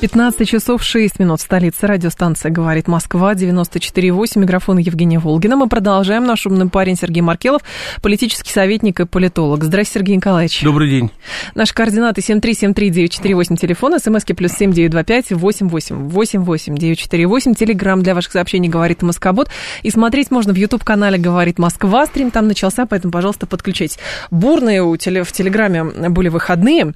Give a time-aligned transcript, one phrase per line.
[0.00, 1.40] 15 часов 6 минут.
[1.40, 4.38] Столица радиостанция «Говорит Москва», 94,8.
[4.38, 5.56] Микрофон Евгения Волгина.
[5.56, 6.24] Мы продолжаем.
[6.24, 7.62] Наш умный парень Сергей Маркелов,
[8.00, 9.64] политический советник и политолог.
[9.64, 10.62] Здравствуйте, Сергей Николаевич.
[10.62, 11.10] Добрый день.
[11.56, 19.02] Наши координаты 7373948, телефон, смски плюс 7925 88 88 948, телеграмм для ваших сообщений «Говорит
[19.02, 19.48] Москобот».
[19.82, 22.06] И смотреть можно в YouTube-канале «Говорит Москва».
[22.06, 23.98] Стрим там начался, поэтому, пожалуйста, подключайтесь.
[24.30, 26.92] Бурные у теле, в Телеграме были выходные,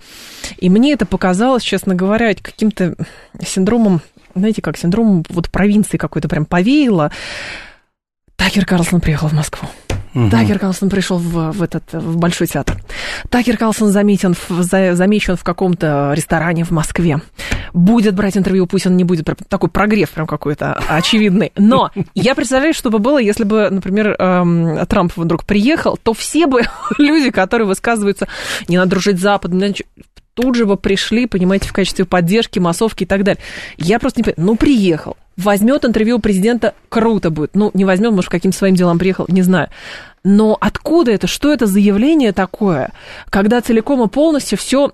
[0.58, 2.91] и мне это показалось, честно говоря, каким-то
[3.40, 4.00] синдромом,
[4.34, 7.10] знаете, как синдромом вот провинции какой-то прям повеяло.
[8.36, 9.68] Такер Карлсон приехал в Москву.
[10.14, 10.30] Угу.
[10.30, 12.76] Такер Карлсон пришел в, в этот в Большой театр.
[13.30, 17.20] Такер Карлсон заметен, в, за, замечен в каком-то ресторане в Москве.
[17.72, 19.26] Будет брать интервью, пусть он не будет.
[19.48, 21.52] Такой прогрев прям какой-то очевидный.
[21.56, 26.46] Но я представляю, что бы было, если бы, например, эм, Трамп вдруг приехал, то все
[26.46, 26.62] бы
[26.98, 28.28] люди, которые высказываются,
[28.68, 29.58] не надо дружить с Западом,
[30.34, 33.42] тут же бы пришли, понимаете, в качестве поддержки, массовки и так далее.
[33.76, 34.46] Я просто не понимаю.
[34.46, 35.16] Ну, приехал.
[35.36, 37.54] Возьмет интервью у президента, круто будет.
[37.54, 39.68] Ну, не возьмет, может, каким-то своим делом приехал, не знаю.
[40.24, 41.26] Но откуда это?
[41.26, 42.92] Что это за явление такое,
[43.30, 44.92] когда целиком и полностью все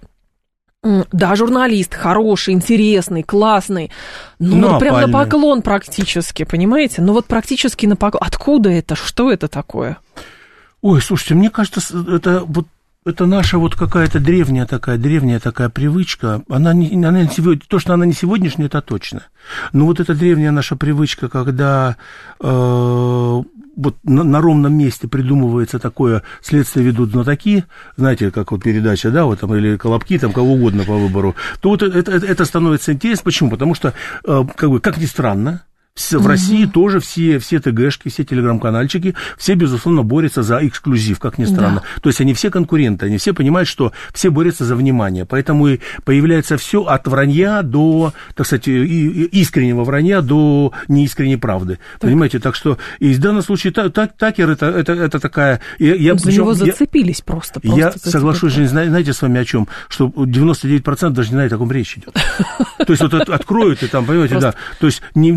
[0.83, 3.91] да, журналист хороший, интересный, классный.
[4.39, 7.03] Ну, ну вот прям на поклон практически, понимаете?
[7.03, 8.23] Ну, вот практически на поклон.
[8.25, 8.95] Откуда это?
[8.95, 9.99] Что это такое?
[10.81, 12.67] Ой, слушайте, мне кажется, это вот
[13.09, 16.43] это наша вот какая-то древняя такая, древняя такая привычка.
[16.49, 19.25] Она не, она не сегодня, то, что она не сегодняшняя, это точно.
[19.73, 21.97] Но вот эта древняя наша привычка, когда
[22.41, 22.47] э,
[23.79, 27.65] вот на, на ровном месте придумывается такое, следствие ведут знатоки,
[27.97, 31.71] знаете, как вот передача, да, вот там, или колобки, там, кого угодно по выбору, то
[31.71, 33.25] вот это, это, это становится интересно.
[33.25, 33.51] Почему?
[33.51, 33.95] Потому что,
[34.25, 35.63] э, как бы, как ни странно,
[35.99, 36.29] в угу.
[36.29, 41.83] России тоже все, все ТГшки, все телеграм-канальчики, все, безусловно, борются за эксклюзив, как ни странно.
[41.97, 42.01] Да.
[42.01, 45.25] То есть они все конкуренты, они все понимают, что все борются за внимание.
[45.25, 51.79] Поэтому и появляется все от вранья до, так сказать, искреннего вранья до неискренней правды.
[51.95, 52.03] Так.
[52.03, 55.61] Понимаете, так что и в данном случае так, так, Такер это, это, это такая...
[55.79, 57.61] Я, я, за причем, него зацепились я, просто.
[57.61, 59.69] просто я соглашусь, же, знаете, с вами о чем?
[59.89, 62.15] Что 99% даже не знает, о ком речь идет.
[62.79, 64.55] То есть вот откроют и там, понимаете, да.
[64.81, 65.31] То есть не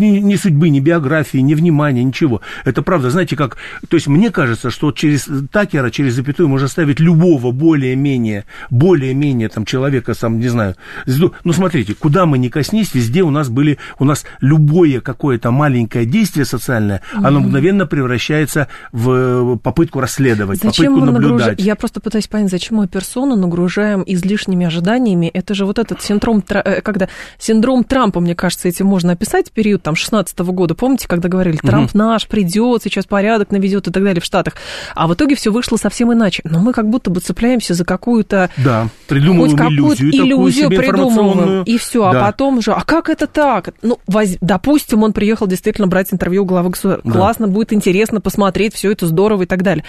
[0.00, 2.40] ни, ни судьбы, ни биографии, ни внимания, ничего.
[2.64, 3.56] Это правда, знаете, как...
[3.88, 9.64] То есть мне кажется, что через Такера, через запятую можно ставить любого более-менее, более-менее там
[9.64, 14.04] человека, сам, не знаю, ну, смотрите, куда мы ни коснись, везде у нас были, у
[14.04, 17.26] нас любое какое-то маленькое действие социальное, mm-hmm.
[17.26, 21.48] оно мгновенно превращается в попытку расследовать, зачем попытку наблюдать.
[21.48, 21.66] Нагруж...
[21.66, 25.26] Я просто пытаюсь понять, зачем мы персону нагружаем излишними ожиданиями.
[25.26, 29.82] Это же вот этот синдром, э, когда синдром Трампа, мне кажется, этим можно описать, период
[29.90, 31.98] там 16 года, помните, когда говорили, Трамп угу.
[31.98, 34.54] наш, придет, сейчас порядок наведет и так далее в Штатах.
[34.94, 36.42] А в итоге все вышло совсем иначе.
[36.44, 38.50] Но мы как будто бы цепляемся за какую-то...
[38.56, 42.04] Да, придумываем хоть иллюзию, иллюзию придумываем, и все.
[42.04, 42.20] А да.
[42.20, 43.74] А потом же, а как это так?
[43.82, 44.36] Ну, воз...
[44.40, 47.10] допустим, он приехал действительно брать интервью у главы государства.
[47.10, 47.18] Да.
[47.18, 49.84] Классно, будет интересно посмотреть, все это здорово и так далее.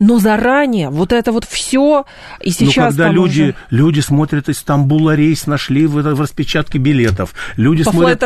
[0.00, 2.06] Но заранее вот это вот все,
[2.40, 2.96] и ну, сейчас...
[2.96, 3.54] Но когда люди, уже...
[3.70, 8.18] люди смотрят из Стамбула рейс, нашли в, в распечатке билетов, люди По смотрят...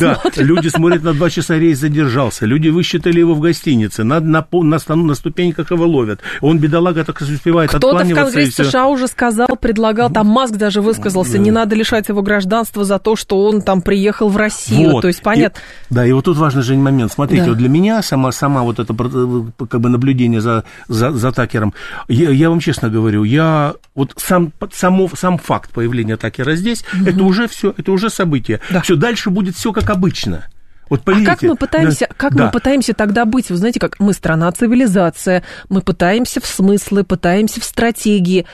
[0.00, 2.46] Да, люди смотрит на два часа рейс задержался.
[2.46, 4.04] Люди высчитали его в гостинице.
[4.04, 6.20] На, на, на, на, ступеньках его ловят.
[6.40, 11.38] Он, бедолага, так успевает Кто-то в Конгрессе США уже сказал, предлагал, там Маск даже высказался,
[11.38, 14.92] не надо лишать его гражданства за то, что он там приехал в Россию.
[14.92, 15.02] Вот.
[15.02, 15.58] То есть, понятно.
[15.58, 17.12] И, да, и вот тут важный же момент.
[17.12, 17.48] Смотрите, да.
[17.50, 21.74] вот для меня сама, сама вот это как бы наблюдение за, за, за Такером,
[22.08, 27.08] я, я вам честно говорю, я вот сам, само, сам факт появления Такера здесь, угу.
[27.08, 28.60] это уже все, это уже событие.
[28.70, 28.80] Да.
[28.82, 30.44] Все, дальше будет все как обычно.
[30.88, 32.44] Вот поверьте, а как мы пытаемся, да, как да.
[32.44, 33.50] мы пытаемся тогда быть?
[33.50, 38.46] Вы знаете, как мы страна цивилизация, мы пытаемся в смыслы, пытаемся в стратегии.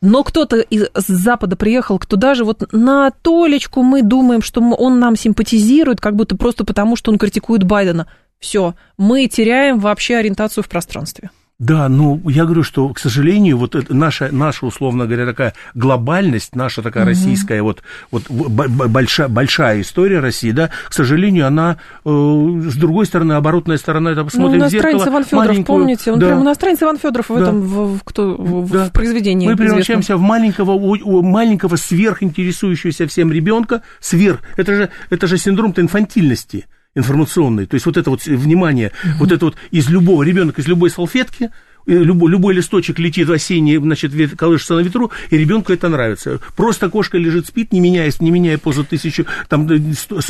[0.00, 5.16] Но кто-то из Запада приехал, кто даже вот на толечку мы думаем, что он нам
[5.16, 8.06] симпатизирует, как будто просто потому, что он критикует Байдена.
[8.38, 11.30] Все, мы теряем вообще ориентацию в пространстве.
[11.60, 16.56] Да, ну, я говорю, что, к сожалению, вот это наша, наша, условно говоря, такая глобальность,
[16.56, 17.10] наша такая угу.
[17.10, 21.76] российская, вот, вот большая, большая история России, да, к сожалению, она,
[22.06, 25.04] э, с другой стороны, оборотная сторона, это посмотрим ну, в зеркало.
[25.06, 26.28] Иван Федоров, помните, он да.
[26.28, 27.42] прям иностранец Иван Федоров в да.
[27.42, 28.86] этом, в, в, кто, в, да.
[28.86, 35.26] в произведении Мы превращаемся в маленького, у, маленького сверхинтересующегося всем ребенка, сверх, это же, это
[35.26, 36.64] же синдром-то инфантильности
[36.94, 37.66] информационный.
[37.66, 39.12] То есть вот это вот внимание, угу.
[39.20, 41.50] вот это вот из любого ребенка, из любой салфетки,
[41.86, 46.40] любой, любой листочек летит в осенний, значит, колышется на ветру, и ребенку это нравится.
[46.56, 50.20] Просто кошка лежит, спит, не меняясь, не меняя позу тысячу, там, 100,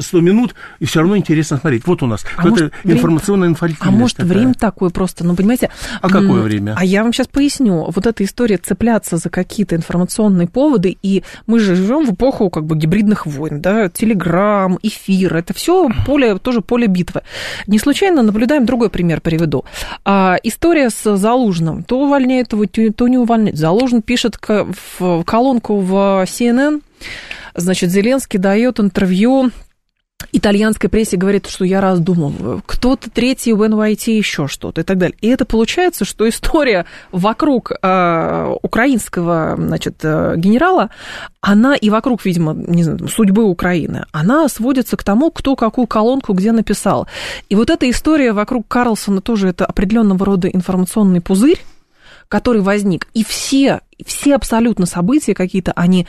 [0.00, 1.86] 100 минут, и все равно интересно смотреть.
[1.86, 2.24] Вот у нас.
[2.36, 3.94] А это информационная инфальтивность.
[3.94, 4.32] А может, такая.
[4.32, 5.70] время такое просто, ну, понимаете...
[6.00, 6.74] А какое время?
[6.76, 7.90] А я вам сейчас поясню.
[7.90, 12.64] Вот эта история цепляться за какие-то информационные поводы, и мы же живем в эпоху как
[12.64, 17.22] бы гибридных войн, да, телеграм, эфир, это все поле, тоже поле битвы.
[17.66, 19.64] Не случайно наблюдаем, другой пример приведу.
[20.04, 21.82] А, история с Залужным.
[21.82, 23.56] То увольняет его, то не увольняет.
[23.56, 26.82] Залужный пишет в колонку в CNN,
[27.54, 29.50] значит, Зеленский дает интервью
[30.32, 35.16] итальянской прессе говорит, что я раздумываю, кто-то третий в NYT еще что-то и так далее.
[35.20, 40.90] И это получается, что история вокруг э, украинского значит, э, генерала,
[41.40, 46.32] она и вокруг, видимо, не знаю, судьбы Украины, она сводится к тому, кто какую колонку
[46.32, 47.06] где написал.
[47.48, 51.60] И вот эта история вокруг Карлсона тоже это определенного рода информационный пузырь,
[52.28, 53.06] который возник.
[53.14, 56.06] И все, все абсолютно события какие-то, они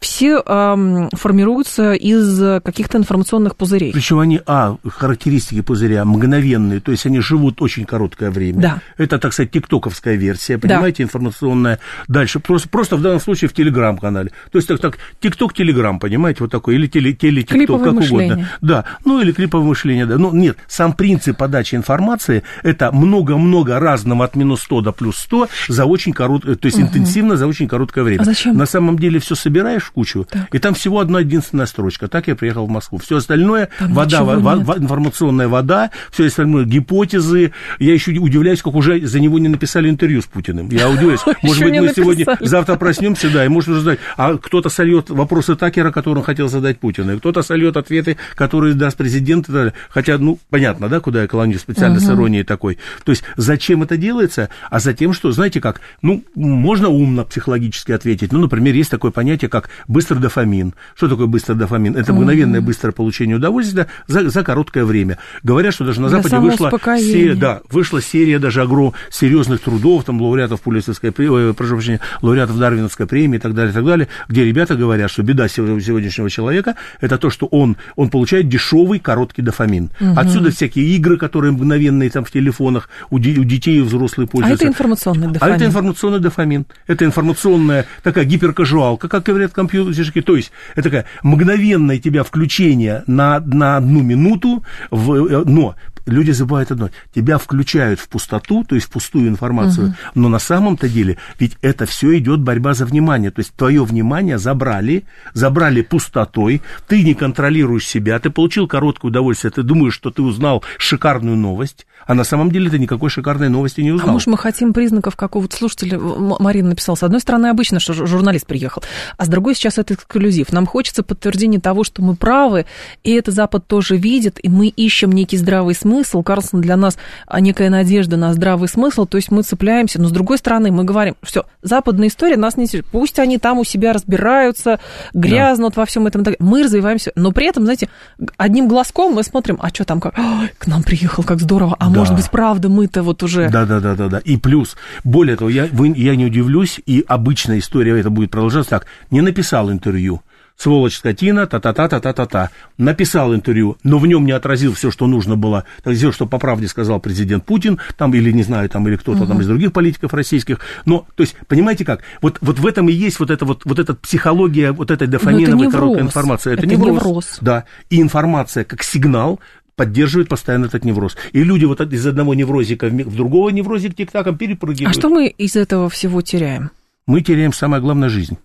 [0.00, 3.92] все эм, формируются из каких-то информационных пузырей.
[3.92, 8.60] Причем они, а, характеристики пузыря мгновенные, то есть они живут очень короткое время.
[8.60, 8.82] Да.
[8.96, 11.04] Это, так сказать, тиктоковская версия, понимаете, да.
[11.04, 11.78] информационная.
[12.06, 14.30] Дальше, просто, просто в данном случае в телеграм-канале.
[14.50, 18.32] То есть так, так тикток-телеграм, понимаете, вот такой, или теле, теле тикток, как мышление.
[18.34, 18.48] угодно.
[18.60, 20.18] Да, ну или клиповое мышление, да.
[20.18, 25.48] Ну, нет, сам принцип подачи информации, это много-много разного от минус 100 до плюс 100
[25.68, 26.86] за очень короткое, то есть угу.
[26.86, 28.22] интенсивно за очень короткое время.
[28.22, 28.56] А зачем?
[28.56, 30.54] На самом деле все собираешь в кучу, так.
[30.54, 32.08] и там всего одна единственная строчка.
[32.08, 32.98] Так я приехал в Москву.
[32.98, 37.52] Все остальное там вода, во, во, информационная вода, все остальное гипотезы.
[37.78, 40.68] Я еще удивляюсь, как уже за него не написали интервью с Путиным.
[40.70, 41.20] Я удивляюсь.
[41.42, 43.98] Может быть, мы сегодня, завтра проснемся, да, и может уже задать.
[44.16, 48.74] А кто-то сольет вопросы Такера, которые он хотел задать Путину, и кто-то сольет ответы, которые
[48.74, 49.48] даст президент.
[49.90, 52.78] Хотя, ну, понятно, да, куда я клоню специально с иронией такой.
[53.04, 54.48] То есть, зачем это делается?
[54.70, 58.32] А за тем, что, знаете как, ну, можно умно психологически ответить.
[58.32, 60.74] Ну, например, есть такое понятие, как быстрый дофамин.
[60.94, 61.96] Что такое быстрый дофамин?
[61.96, 65.18] Это мгновенное быстрое получение удовольствия за, за короткое время.
[65.42, 70.20] Говорят, что даже на Западе вышла серия, да, вышла серия даже огром серьезных трудов, там,
[70.20, 74.44] лауреатов Пулицерской премии, прошу прощения, лауреатов Дарвиновской премии и так далее, и так далее, где
[74.44, 79.90] ребята говорят, что беда сегодняшнего человека это то, что он, он получает дешевый короткий дофамин.
[80.00, 80.12] Угу.
[80.16, 84.64] Отсюда всякие игры, которые мгновенные там в телефонах у, у детей и взрослых пользуются.
[84.64, 85.52] А это информационный дофамин.
[85.52, 86.66] А это информационный дофамин.
[86.86, 90.20] Это информационная такая гиперкажуалка, как говорят компьютерщики.
[90.20, 95.74] То есть это такая мгновенное тебя включение на, на одну минуту, в, э, но
[96.08, 96.90] люди забывают одно.
[97.14, 99.96] Тебя включают в пустоту, то есть в пустую информацию, угу.
[100.14, 103.30] но на самом-то деле ведь это все идет борьба за внимание.
[103.30, 109.50] То есть твое внимание забрали, забрали пустотой, ты не контролируешь себя, ты получил короткое удовольствие,
[109.50, 113.82] ты думаешь, что ты узнал шикарную новость, а на самом деле ты никакой шикарной новости
[113.82, 114.08] не узнал.
[114.08, 115.98] А может, мы хотим признаков какого-то слушателя?
[115.98, 118.82] Марина написала, с одной стороны, обычно, что журналист приехал,
[119.18, 120.50] а с другой сейчас это эксклюзив.
[120.50, 122.64] Нам хочется подтверждения того, что мы правы,
[123.04, 126.22] и это Запад тоже видит, и мы ищем некий здравый смысл.
[126.22, 126.96] Карлсон для нас
[127.26, 130.00] а, некая надежда на здравый смысл, то есть мы цепляемся.
[130.00, 132.66] Но с другой стороны, мы говорим, все, западная история нас не.
[132.90, 134.80] Пусть они там у себя разбираются,
[135.12, 135.82] грязнут да.
[135.82, 136.24] во всем этом.
[136.38, 137.90] Мы развиваемся, но при этом, знаете,
[138.38, 140.14] одним глазком мы смотрим, а что там, как,
[140.56, 141.97] к нам приехал, как здорово, а да.
[141.98, 143.48] Может быть, правда, мы-то вот уже...
[143.50, 144.18] Да, да, да, да, да.
[144.18, 148.70] И плюс, более того, я, вы, я не удивлюсь, и обычная история это будет продолжаться
[148.70, 148.86] так.
[149.10, 150.22] Не написал интервью,
[150.58, 152.50] сволочь, скотина, та-та-та-та-та-та-та.
[152.76, 156.68] Написал интервью, но в нем не отразил все, что нужно было, все, что по правде
[156.68, 159.26] сказал президент Путин, там, или, не знаю, там, или кто-то угу.
[159.28, 160.58] там из других политиков российских.
[160.84, 163.78] Но, то есть, понимаете как, вот, вот в этом и есть вот эта вот, вот
[163.78, 166.52] эта психология, вот этой дофаминовой короткой информации.
[166.52, 167.04] Это, это невроз.
[167.04, 167.38] невроз.
[167.40, 169.40] Да, и информация как сигнал,
[169.78, 171.16] поддерживает постоянно этот невроз.
[171.32, 174.94] И люди вот из одного неврозика в другого неврозик тик-таком перепрыгивают.
[174.94, 176.70] А что мы из этого всего теряем?
[177.06, 178.36] Мы теряем самое главное жизнь.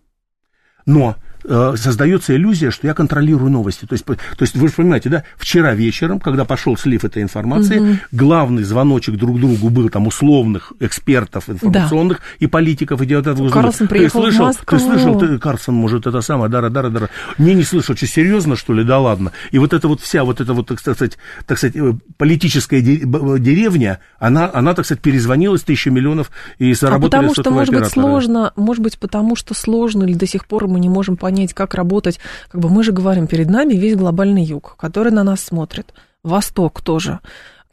[0.85, 3.85] Но э, создается иллюзия, что я контролирую новости.
[3.85, 7.79] То есть, то есть вы же понимаете, да, вчера вечером, когда пошел слив этой информации,
[7.79, 7.97] угу.
[8.11, 12.23] главный звоночек друг другу был там условных экспертов информационных да.
[12.39, 13.01] и политиков.
[13.01, 14.53] И вот это, Карлсон приехал ты слышал.
[14.53, 17.09] Ты слышал, ты, Карлсон, может, это самое, дара, дара, дара.
[17.37, 19.31] Не, не слышал, что серьезно, что ли, да ладно.
[19.51, 23.99] И вот эта вот вся, вот эта вот, так сказать, так сказать э, политическая деревня,
[24.19, 28.53] она, она, так сказать, перезвонилась тысячу миллионов и заработали А потому что, может быть, сложно,
[28.55, 32.19] может быть, потому что сложно или до сих пор мы не можем понять, как работать.
[32.49, 35.93] Как бы мы же говорим, перед нами весь глобальный юг, который на нас смотрит.
[36.23, 37.19] Восток тоже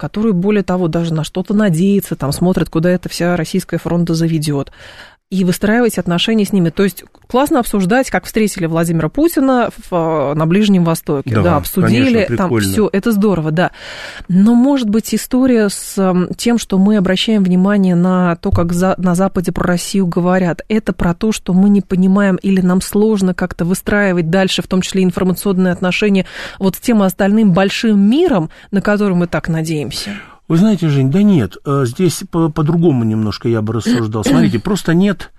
[0.00, 4.72] который, более того, даже на что-то надеется, там смотрит, куда эта вся российская фронта заведет
[5.30, 6.70] и выстраивать отношения с ними.
[6.70, 11.36] То есть классно обсуждать, как встретили Владимира Путина в, на Ближнем Востоке.
[11.36, 13.70] Да, да обсудили, конечно, там все, это здорово, да.
[14.26, 19.14] Но может быть история с тем, что мы обращаем внимание на то, как за, на
[19.14, 23.64] Западе про Россию говорят, это про то, что мы не понимаем или нам сложно как-то
[23.64, 26.26] выстраивать дальше, в том числе информационные отношения,
[26.58, 30.10] вот с тем остальным большим миром, на который мы так надеемся.
[30.50, 34.24] Вы знаете, Жень, да нет, э, здесь по-другому немножко я бы рассуждал.
[34.24, 35.30] Смотрите, просто нет,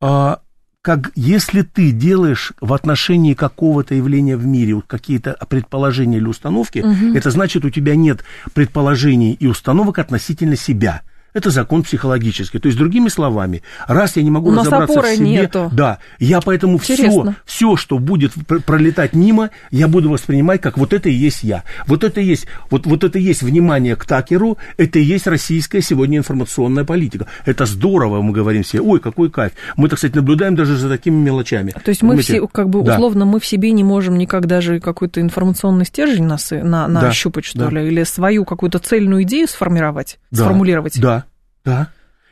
[0.00, 0.40] а,
[0.80, 6.78] как если ты делаешь в отношении какого-то явления в мире вот какие-то предположения или установки,
[6.78, 7.14] угу.
[7.14, 8.24] это значит, у тебя нет
[8.54, 11.02] предположений и установок относительно себя.
[11.34, 12.58] Это закон психологический.
[12.58, 15.70] То есть, другими словами, раз я не могу У нас разобраться опоры в себе, нету.
[15.72, 18.32] да, я поэтому все, все, что будет
[18.64, 21.64] пролетать мимо, я буду воспринимать как вот это и есть я.
[21.86, 25.26] Вот это и есть, вот, вот это и есть внимание к Такеру, это и есть
[25.26, 27.26] российская сегодня информационная политика.
[27.44, 29.52] Это здорово, мы говорим себе, ой, какой кайф.
[29.76, 31.72] Мы, так сказать, наблюдаем даже за такими мелочами.
[31.84, 33.26] То есть мы все, как бы, условно, да.
[33.26, 37.30] мы в себе не можем никак даже какой-то информационный стержень нас, на, на да, что
[37.54, 37.68] да.
[37.70, 41.00] ли, или свою какую-то цельную идею сформировать, да, сформулировать.
[41.00, 41.24] Да,
[41.68, 41.88] да.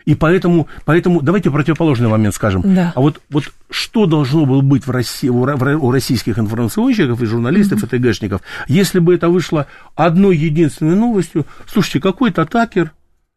[0.07, 2.63] И поэтому, поэтому давайте противоположный момент скажем.
[2.63, 2.93] Да.
[2.95, 5.45] А вот, вот что должно было быть в России, у,
[5.91, 7.97] российских информационщиков и журналистов, mm-hmm.
[7.97, 9.67] и ТГшников, если бы это вышло
[9.97, 12.93] одной единственной новостью, слушайте, какой-то атакер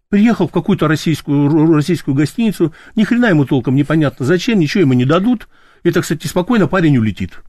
[0.10, 5.06] приехал в какую-то российскую, российскую гостиницу, ни хрена ему толком непонятно зачем, ничего ему не
[5.06, 5.48] дадут,
[5.84, 7.42] и, так кстати, спокойно парень улетит.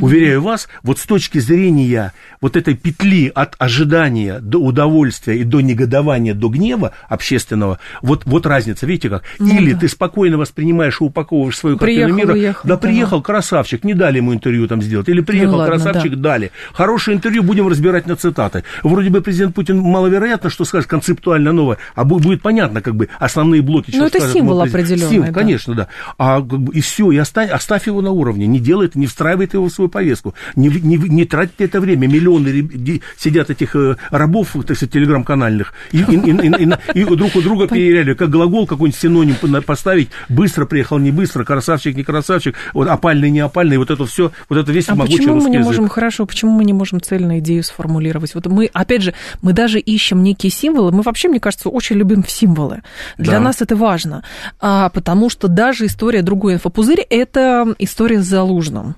[0.00, 5.60] Уверяю вас, вот с точки зрения вот этой петли от ожидания до удовольствия и до
[5.60, 9.24] негодования, до гнева общественного, вот, вот разница, видите как?
[9.38, 9.80] Ну, Или да.
[9.80, 12.32] ты спокойно воспринимаешь и упаковываешь свою картину мира.
[12.32, 15.08] Уехал, да, да, приехал красавчик, не дали ему интервью там сделать.
[15.08, 16.30] Или приехал ну, ладно, красавчик, да.
[16.30, 16.52] дали.
[16.72, 18.64] Хорошее интервью, будем разбирать на цитаты.
[18.82, 23.62] Вроде бы президент Путин маловероятно, что скажет концептуально новое, а будет понятно, как бы, основные
[23.62, 23.92] блоки.
[23.94, 25.10] Ну, это скажет, символ определенный.
[25.10, 25.32] Символ, да.
[25.32, 25.88] конечно, да.
[26.18, 29.66] А, и все, и оставь, оставь его на уровне, не делай это, не встраивай его
[29.66, 30.34] в свой повестку.
[30.56, 32.06] Не, не, не тратьте это время.
[32.06, 37.42] Миллионы сидят этих э, рабов, так сказать, телеграм-канальных, и, и, и, и, и друг у
[37.42, 38.14] друга переверяли.
[38.14, 40.10] Как глагол какой-нибудь синоним поставить.
[40.28, 44.58] Быстро приехал, не быстро, красавчик, не красавчик, вот опальный, не опальный, вот это все, вот
[44.58, 45.66] это весь а могучий почему мы не язык.
[45.66, 48.34] можем, хорошо, почему мы не можем цельную идею сформулировать?
[48.34, 50.92] Вот мы, опять же, мы даже ищем некие символы.
[50.92, 52.82] Мы вообще, мне кажется, очень любим символы.
[53.18, 53.40] Для да.
[53.40, 54.22] нас это важно.
[54.60, 58.94] А, потому что даже история другой инфопузырь– это история с Залужным.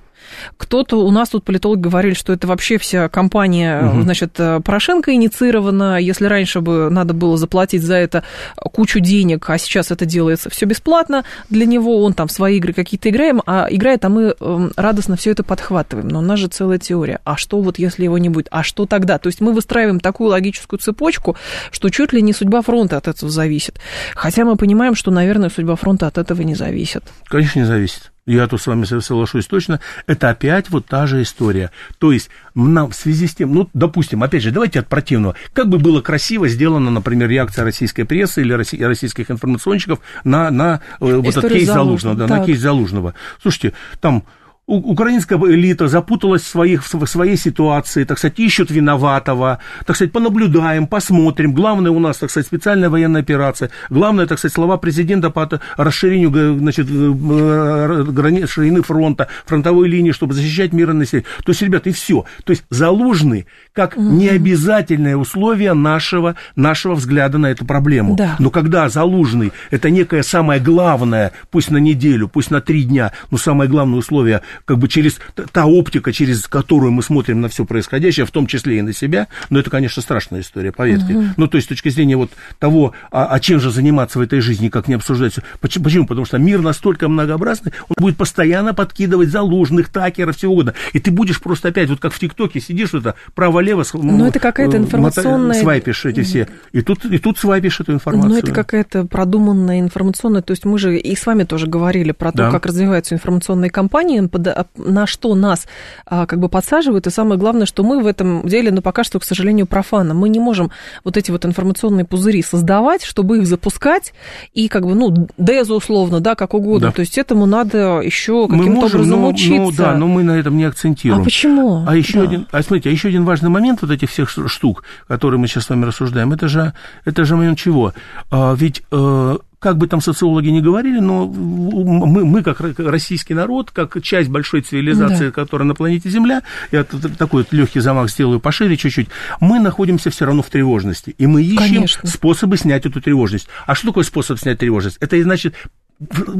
[0.57, 4.03] Кто-то, у нас тут политологи говорили, что это вообще вся компания, угу.
[4.03, 5.99] значит, Порошенко инициирована.
[6.01, 8.23] Если раньше бы надо было заплатить за это
[8.57, 13.11] кучу денег, а сейчас это делается все бесплатно для него, он там свои игры какие-то
[13.11, 16.09] играем, а играет, а мы эм, радостно все это подхватываем.
[16.09, 17.21] Но у нас же целая теория.
[17.25, 18.49] А что вот если его не будет?
[18.51, 19.19] А что тогда?
[19.19, 21.37] То есть мы выстраиваем такую логическую цепочку,
[21.71, 23.81] что чуть ли не судьба фронта от этого зависит.
[24.15, 27.05] Хотя мы понимаем, что, наверное, судьба фронта от этого не зависит.
[27.29, 31.71] Конечно, не зависит я тут с вами соглашусь точно, это опять вот та же история.
[31.99, 35.35] То есть нам в связи с тем, ну, допустим, опять же, давайте от противного.
[35.53, 41.17] Как бы было красиво сделана, например, реакция российской прессы или российских информационщиков на, на э,
[41.17, 43.15] вот этот кейс Залужного, да, на кейс Залужного.
[43.41, 44.25] Слушайте, там
[44.67, 50.87] украинская элита запуталась в, своих, в своей ситуации, так сказать, ищут виноватого, так сказать, понаблюдаем,
[50.87, 51.53] посмотрим.
[51.53, 53.71] Главное у нас, так сказать, специальная военная операция.
[53.91, 60.35] Главное, так сказать, слова президента по расширению значит, э, границ, ширины фронта, фронтовой линии, чтобы
[60.35, 61.29] защищать мирное население.
[61.45, 62.25] То есть, ребята, и все.
[62.45, 64.03] То есть, заложены как угу.
[64.03, 68.15] необязательное условие нашего, нашего взгляда на эту проблему.
[68.17, 68.37] Да.
[68.39, 73.39] Но когда Залужный– это некое самое главное, пусть на неделю, пусть на три дня, но
[73.39, 75.19] самое главное условие как бы через
[75.53, 79.29] та оптика, через которую мы смотрим на все происходящее, в том числе и на себя,
[79.51, 81.15] но это, конечно, страшная история, поверьте.
[81.15, 81.25] Угу.
[81.37, 84.41] Ну, то есть, с точки зрения вот того, а, а чем же заниматься в этой
[84.41, 85.85] жизни, как не обсуждать Почему?
[85.85, 86.07] Почему?
[86.07, 90.75] Потому что мир настолько многообразный, он будет постоянно подкидывать заложных, такеров, всего угодно.
[90.93, 94.77] И ты будешь просто опять, вот как в ТикТоке сидишь, это право-лево, ну, это какая-то
[94.77, 95.61] информационная...
[95.61, 96.49] свайпишь эти все.
[96.73, 98.33] И тут, и тут свайпишь эту информацию.
[98.33, 100.43] Ну, это какая-то продуманная информационная...
[100.43, 102.51] То есть мы же и с вами тоже говорили про то, да.
[102.51, 105.67] как развиваются информационные кампании под под, на что нас
[106.07, 109.19] а, как бы подсаживают, и самое главное, что мы в этом деле, ну, пока что,
[109.19, 110.15] к сожалению, профаны.
[110.15, 110.71] Мы не можем
[111.05, 114.13] вот эти вот информационные пузыри создавать, чтобы их запускать,
[114.53, 116.89] и как бы, ну, дезу условно, да, как угодно.
[116.89, 116.93] Да.
[116.93, 119.55] То есть этому надо еще каким-то образом но, учиться.
[119.55, 121.23] Ну, да, но мы на этом не акцентируем.
[121.23, 121.85] А почему?
[121.87, 122.23] А еще Да.
[122.23, 125.65] один, а смотрите, а еще один важный момент вот этих всех штук, которые мы сейчас
[125.65, 126.73] с вами рассуждаем, это же,
[127.05, 127.93] это же момент чего?
[128.31, 133.33] А, ведь э, как бы там социологи не говорили, но мы, мы как ро- российский
[133.33, 135.31] народ, как часть большой цивилизации, Да.
[135.31, 136.43] которая на планете Земля,
[136.73, 139.09] я такой вот легкий замах сделаю пошире чуть-чуть,
[139.41, 142.09] мы находимся все равно в тревожности, и мы ищем Конечно.
[142.09, 143.49] способы снять эту тревожность.
[143.67, 144.97] А что такое способ снять тревожность?
[145.01, 145.55] Это значит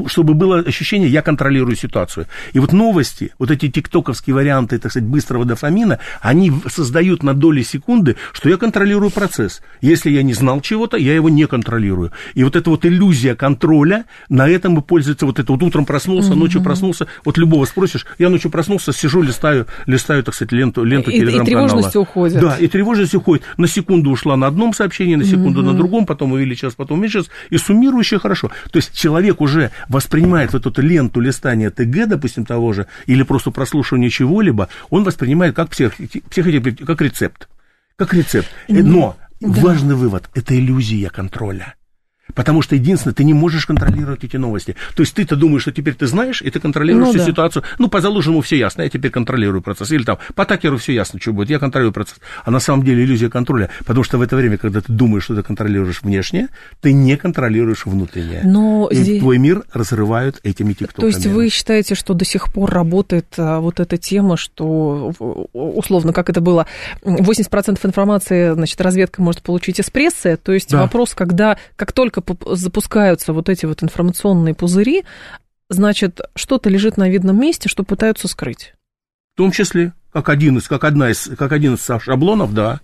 [0.07, 2.27] чтобы было ощущение, я контролирую ситуацию.
[2.53, 7.61] И вот новости, вот эти тиктоковские варианты, так сказать, быстрого дофамина, они создают на доли
[7.63, 9.61] секунды, что я контролирую процесс.
[9.81, 12.11] Если я не знал чего-то, я его не контролирую.
[12.33, 16.33] И вот эта вот иллюзия контроля, на этом и пользуется вот это вот утром проснулся,
[16.35, 21.11] ночью проснулся, вот любого спросишь, я ночью проснулся, сижу, листаю, листаю, так сказать, ленту, ленту
[21.11, 21.67] И- и телеграм-канала.
[21.67, 22.41] тревожность уходит.
[22.41, 23.43] Да, и тревожность уходит.
[23.57, 27.57] На секунду ушла на одном сообщении, на секунду на другом, потом увеличилась, потом уменьшилась, и
[27.57, 28.49] суммирующе хорошо.
[28.71, 29.52] То есть человек уже
[29.89, 35.55] воспринимает вот эту ленту листания ТГ, допустим, того же, или просто прослушивания чего-либо, он воспринимает
[35.55, 37.47] как, псих, психотерапевт- как рецепт.
[37.95, 38.49] Как рецепт.
[38.67, 41.75] Э, Но важный вывод– это иллюзия контроля.
[42.35, 44.75] Потому что, единственное, ты не можешь контролировать эти новости.
[44.95, 47.25] То есть ты-то думаешь, что теперь ты знаешь, и ты контролируешь Ну всю да.
[47.25, 47.63] ситуацию.
[47.79, 49.91] Ну, по Залужному все ясно, я теперь контролирую процесс.
[49.91, 52.15] Или там, по Такеру все ясно, что будет, я контролирую процесс.
[52.45, 53.69] А на самом деле иллюзия контроля.
[53.85, 56.47] Потому что в это время, когда ты думаешь, что ты контролируешь внешнее,
[56.81, 58.41] ты не контролируешь внутреннее.
[58.45, 61.01] Но и здесь- твой мир разрывают этими тиктоками.
[61.11, 65.47] То есть вы считаете, что до сих пор работает а, вот эта тема, что в-
[65.53, 66.67] условно, как это было,
[67.03, 70.81] 80% информации, значит, разведка может получить из прессы, то есть Да.
[70.81, 75.03] вопрос, когда, как только поп- запускаются вот эти вот информационные пузыри,
[75.69, 78.73] значит, что-то лежит на видном месте, что пытаются скрыть.
[79.33, 82.81] В том числе, как один из, как одна из, как один из шаблонов, да.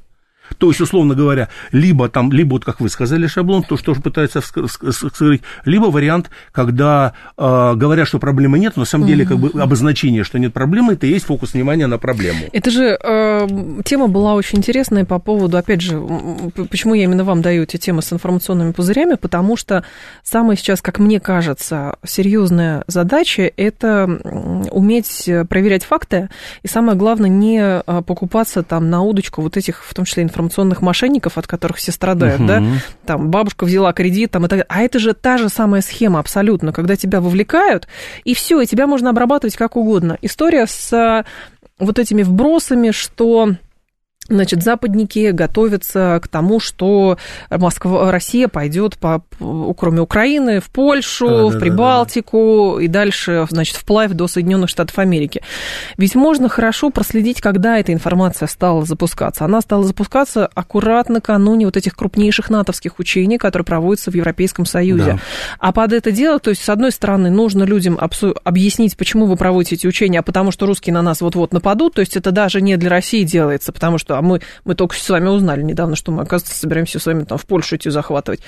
[0.57, 4.39] То есть, условно говоря, либо там, либо вот как вы сказали, шаблон, то, что пытается
[4.39, 9.25] вскры- вскры- скрыть, либо вариант, когда э, говорят, что проблемы нет, но на самом деле
[9.25, 12.39] как бы обозначение, что нет проблемы, это и есть фокус внимания на проблему.
[12.51, 13.47] Это же э,
[13.85, 16.01] тема была очень интересная по поводу, опять же,
[16.69, 19.83] почему я именно вам даю эти темы с информационными пузырями, потому что
[20.23, 24.05] самая сейчас, как мне кажется, серьезная задача– это
[24.71, 26.29] уметь проверять факты,
[26.63, 30.38] и самое главное, не э, покупаться там на удочку вот этих, в том числе, информационных
[30.81, 32.63] мошенников, от которых все страдают, да,
[33.05, 36.71] там бабушка взяла кредит, там, и так а это же та же самая схема абсолютно,
[36.71, 37.87] когда тебя вовлекают,
[38.23, 40.17] и все, и тебя можно обрабатывать как угодно.
[40.21, 41.25] История с э,
[41.79, 43.55] вот этими вбросами, что
[44.29, 47.17] Значит, западники готовятся к тому, что
[47.49, 49.23] Москва, Россия пойдет по,
[49.77, 54.97] кроме Украины, в Польшу, Да, в да, Прибалтику и дальше, значит, вплавь до Соединенных Штатов
[54.97, 55.41] Америки.
[55.97, 59.45] Ведь можно хорошо проследить, когда эта информация стала запускаться.
[59.45, 65.13] Она стала запускаться аккуратно накануне вот этих крупнейших натовских учений, которые проводятся в Европейском Союзе.
[65.13, 65.19] Да.
[65.59, 69.35] А под это дело, то есть, с одной стороны, нужно людям абсу- объяснить, почему вы
[69.35, 72.61] проводите эти учения, а потому что русские на нас вот-вот нападут, то есть это даже
[72.61, 76.11] не для России делается, потому что а мы, мы только с вами узнали недавно, что
[76.11, 78.41] мы, оказывается, собираемся с вами там в Польшу идти захватывать.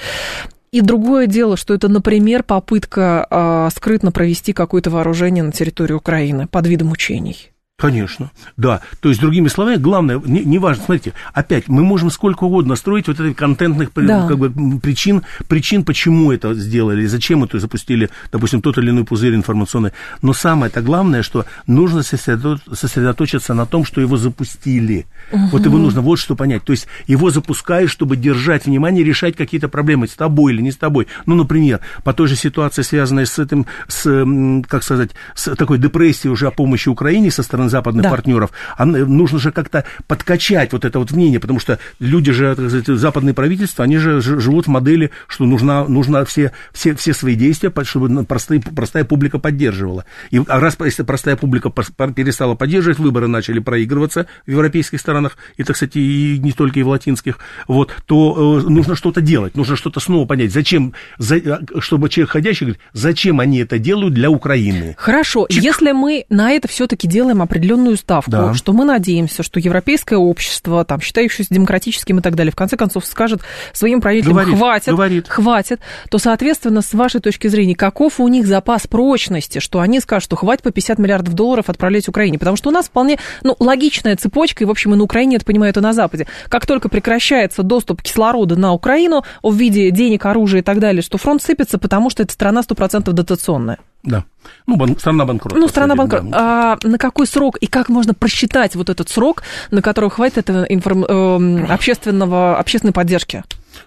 [0.72, 6.48] И другое дело, что это, например, попытка а, скрытно провести какое-то вооружение на территории Украины
[6.48, 7.52] под видом учений.
[7.82, 8.82] Конечно, да.
[9.00, 13.08] То есть, другими словами, главное, не, не важно, смотрите, опять, мы можем сколько угодно строить
[13.08, 14.28] вот этих контентных Да.
[14.28, 19.34] как бы, причин, причин, почему это сделали, зачем это запустили, допустим, тот или иной пузырь
[19.34, 19.92] информационный.
[20.22, 25.08] Но самое-то главное, что нужно сосредо- сосредоточиться на том, что его запустили.
[25.32, 26.64] Вот его нужно вот что понять.
[26.64, 30.78] То есть, его запускаешь, чтобы держать внимание, решать какие-то проблемы с тобой или не с
[30.78, 31.08] тобой.
[31.26, 36.32] Ну, например, по той же ситуации, связанной с этим, с, как сказать, с такой депрессией
[36.32, 38.10] уже о помощи Украине со стороны западных Да.
[38.10, 42.68] партнеров, а нужно же как-то подкачать вот это вот мнение, потому что люди же, так
[42.70, 47.36] сказать, западные правительства, они же живут в модели, что нужна, нужно все, все, все свои
[47.36, 50.06] действия, чтобы простые, простая публика поддерживала.
[50.30, 55.64] И а раз если простая публика перестала поддерживать, выборы начали проигрываться в европейских странах, и,
[55.64, 59.76] так сказать, и не только и в латинских, вот, то э, нужно что-то делать, нужно
[59.76, 64.30] что-то снова понять, зачем, за- а, чтобы человек ходящий говорит, зачем они это делают для
[64.30, 64.96] Украины.
[64.98, 68.54] Хорошо, если мы на это все-таки делаем определенную ставку, Да.
[68.54, 73.06] что мы надеемся, что европейское общество, там, считающееся демократическим и так далее, в конце концов
[73.06, 73.42] скажет
[73.74, 75.28] своим правителям, Говорит, хватит, говорит.
[75.28, 80.24] хватит, то, соответственно, с вашей точки зрения, каков у них запас прочности, что они скажут,
[80.26, 82.40] что хватит по 50 миллиардов долларов отправлять Украине?
[82.40, 85.46] Потому что у нас вполне ну, логичная цепочка, и, в общем, и на Украине это
[85.46, 86.28] понимают, и на Западе.
[86.48, 91.18] Как только прекращается доступ кислорода на Украину в виде денег, оружия и так далее, что
[91.18, 93.80] фронт сыпется, потому что эта страна 100% дотационная.
[94.04, 94.26] Да.
[94.66, 94.98] Ну, бан...
[94.98, 95.58] страна банкрот.
[95.58, 96.30] Ну, страна банкрот.
[96.30, 96.74] Да.
[96.74, 100.64] А на какой срок и как можно просчитать вот этот срок, на который хватит этого
[100.64, 101.06] информ...
[101.06, 103.44] э, общественного, общественной поддержки?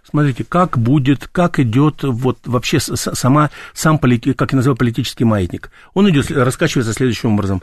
[0.09, 5.71] Смотрите, как будет, как идет вот вообще сама, сам, полит, как я называю, политический маятник.
[5.93, 7.63] Он идет, раскачивается следующим образом.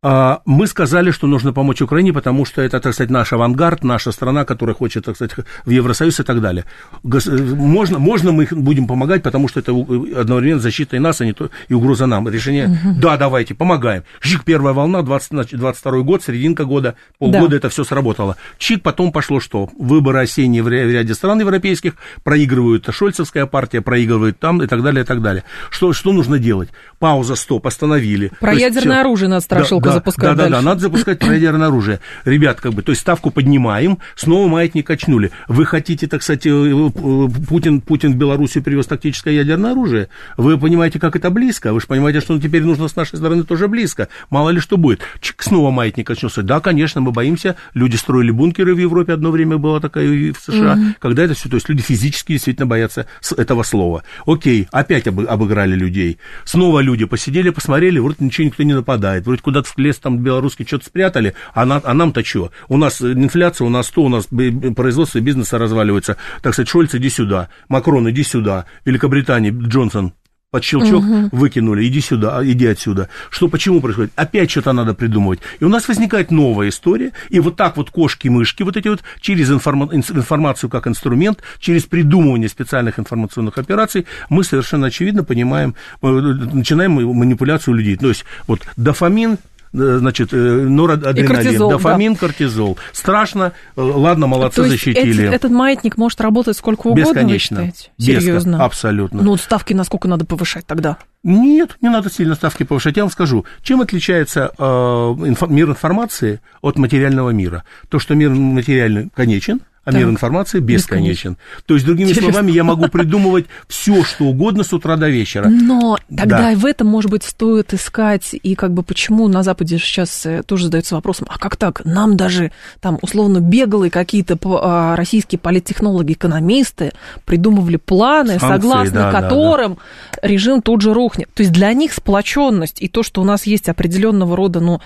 [0.00, 4.12] А, мы сказали, что нужно помочь Украине, потому что это, так сказать, наш авангард, наша
[4.12, 5.34] страна, которая хочет, так сказать,
[5.64, 6.66] в Евросоюз и так далее.
[7.02, 11.50] Можно, можно мы будем помогать, потому что это одновременно защита и нас, а не то,
[11.66, 12.28] и угроза нам.
[12.28, 13.00] Решение, угу.
[13.00, 14.04] да, давайте, помогаем.
[14.22, 17.56] Чик, первая волна, 20, 22 год, серединка года, полгода да.
[17.56, 18.36] это все сработало.
[18.56, 19.68] Чик, потом пошло что?
[19.76, 25.06] Выборы осенние в ряде стран европейских, проигрывают Шольцевская партия, проигрывает там и так далее, и
[25.06, 25.42] так далее.
[25.70, 26.68] Что, что нужно делать?
[27.00, 28.30] Пауза, стоп, остановили.
[28.38, 29.40] Про ядерное оружие надо
[29.88, 32.00] да, запускать да, да, да, надо запускать ядерное оружие.
[32.24, 35.30] Ребят, как бы, то есть ставку поднимаем, снова маятник качнули.
[35.48, 40.08] Вы хотите, так сказать, э, э, Путин, Путин в Белоруссию привез тактическое ядерное оружие?
[40.36, 41.72] Вы понимаете, как это близко?
[41.72, 44.08] Вы же понимаете, что теперь нужно с нашей стороны тоже близко.
[44.30, 45.00] Мало ли что будет.
[45.20, 46.42] Чик, снова маятник качнулся.
[46.42, 47.56] Да, конечно, мы боимся.
[47.74, 50.74] Люди строили бункеры в Европе, одно время было такая и в США.
[50.74, 50.94] Mm-hmm.
[51.00, 54.02] Когда это все, то есть люди физически действительно боятся этого слова.
[54.26, 56.18] Окей, опять обыграли людей.
[56.44, 59.26] Снова люди посидели, посмотрели, вроде ничего никто не нападает.
[59.26, 62.50] Вроде куда-то лес там белорусский что-то спрятали, а, на, а нам-то что?
[62.68, 66.16] У нас инфляция, у нас то, у нас производство бизнеса разваливается.
[66.42, 70.12] Так сказать, Шольц, иди сюда, Макрон, иди сюда, Великобритания, Джонсон,
[70.50, 71.28] под щелчок угу.
[71.32, 73.10] выкинули, иди сюда, иди отсюда.
[73.28, 74.12] Что, почему происходит?
[74.16, 75.40] Опять что-то надо придумывать.
[75.60, 79.50] И у нас возникает новая история, и вот так вот кошки-мышки, вот эти вот, через
[79.50, 86.92] информа- информацию как инструмент, через придумывание специальных информационных операций, мы совершенно очевидно понимаем, э, начинаем
[86.92, 87.96] манипуляцию людей.
[87.96, 89.36] То есть вот дофамин, Э,
[89.72, 92.18] значит, э, норадреналин, кортизол, дофамин, да.
[92.20, 92.78] кортизол.
[92.92, 95.26] Страшно, э, ладно, молодцы, То есть защитили.
[95.26, 97.60] Эти, этот маятник может работать сколько угодно, Бесконечно.
[97.60, 97.90] вы считаете?
[97.98, 98.52] Серьезно?
[98.52, 99.22] Беско, абсолютно.
[99.22, 100.98] Ну, ставки насколько надо повышать тогда?
[101.22, 102.96] Нет, не надо сильно ставки повышать.
[102.96, 107.64] Я вам скажу, чем отличается э, инфо, мир информации от материального мира?
[107.88, 110.00] То, что мир материальный конечен, а так.
[110.00, 111.38] мир информации бесконечен.
[111.66, 112.32] То есть, другими Интересно.
[112.32, 115.48] словами, я могу придумывать все, что угодно с утра до вечера.
[115.48, 116.52] Но тогда да.
[116.52, 120.42] и в этом, может быть, стоит искать, и как бы почему на Западе сейчас э,
[120.44, 121.84] тоже задается вопросом, а как так?
[121.84, 126.92] Нам даже там условно беглые какие-то а, российские политтехнологи, экономисты
[127.24, 129.80] придумывали планы, Санкции, согласно да, которым да,
[130.20, 130.28] да.
[130.28, 131.28] режим тут же рухнет.
[131.32, 134.80] То есть для них сплоченность и то, что у нас есть определенного рода, ну,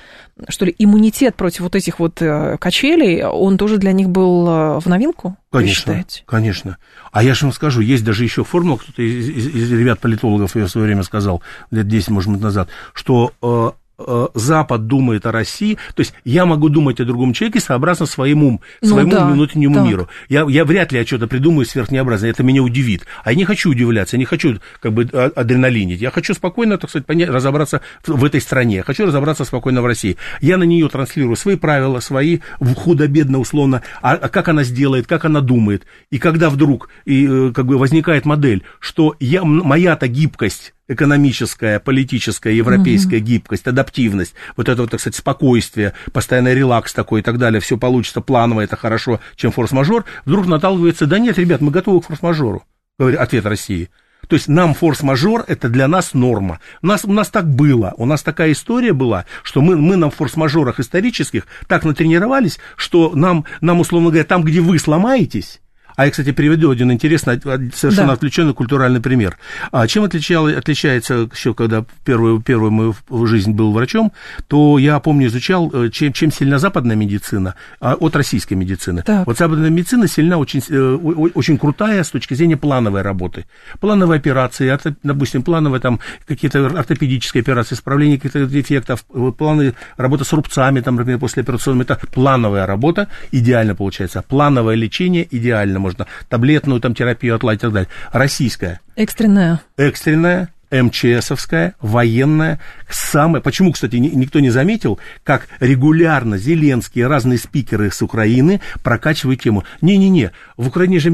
[0.48, 4.80] что ли, иммунитет против вот этих вот э, качелей, он тоже для них был э,
[4.80, 5.36] в новинку?
[5.50, 6.78] Конечно, конечно.
[7.10, 10.66] А я же вам скажу, есть даже еще формула, кто-то из, из, из ребят-политологов ее
[10.66, 13.70] в свое время сказал, лет 10, может быть, назад, что э,
[14.34, 18.88] Запад думает о России, то есть я могу думать о другом человеке сообразно своему, ну,
[18.88, 19.86] своему да, внутреннему так.
[19.86, 20.08] миру.
[20.28, 23.06] Я, я вряд ли я что-то придумаю сверхнеобразное, это меня удивит.
[23.24, 26.78] А я не хочу удивляться, я не хочу как бы а, адреналинить, я хочу спокойно,
[26.78, 30.16] так сказать, понять, разобраться в, в этой стране, я хочу разобраться спокойно в России.
[30.40, 35.24] Я на нее транслирую свои правила, свои худо-бедно условно, а, а как она сделает, как
[35.24, 35.84] она думает.
[36.10, 42.54] И когда вдруг и, э, как бы возникает модель, что я, моя-то гибкость экономическая, политическая,
[42.54, 43.24] европейская угу.
[43.24, 47.76] гибкость, адаптивность, вот это вот, так сказать, спокойствие, постоянный релакс такой и так далее, все
[47.76, 52.62] получится планово, это хорошо, чем форс-мажор, вдруг наталкивается, да нет, ребят, мы готовы к форс-мажору,
[52.98, 53.90] говорит ответ России.
[54.28, 56.60] То есть нам форс-мажор это для нас норма.
[56.80, 60.10] У нас, у нас так было, у нас такая история была, что мы, мы на
[60.10, 65.60] форс-мажорах исторических так натренировались, что нам, нам, условно говоря, там, где вы сломаетесь,
[65.96, 67.40] а я, кстати, приведу один интересный,
[67.74, 68.12] совершенно да.
[68.14, 69.38] отвлеченный культуральный пример.
[69.70, 72.94] А чем отличал, отличается, еще когда первую, первую мою
[73.26, 74.12] жизнь был врачом,
[74.48, 79.02] то я, помню, изучал, э, чем, чем сильна западная медицина а, от российской медицины.
[79.02, 79.26] Так.
[79.26, 80.94] Вот западная медицина сильна, очень, э,
[81.34, 83.46] очень крутая с точки зрения плановой работы.
[83.80, 89.04] Плановые операции, допустим, плановые там какие-то ортопедические операции, исправление каких-то дефектов,
[89.36, 94.22] планы работы с рубцами, там, например, после операционного, это плановая работа, идеально получается.
[94.22, 97.88] Плановое лечение идеально можно таблетную там терапию отладить и так далее.
[98.12, 98.80] Российская.
[98.96, 99.60] Экстренная.
[99.76, 102.58] Экстренная, МЧСовская, военная,
[102.88, 103.42] самая...
[103.42, 109.64] Почему, кстати, никто не заметил, как регулярно Зеленские, разные спикеры с Украины прокачивают тему.
[109.82, 111.10] Не-не-не, в Украине же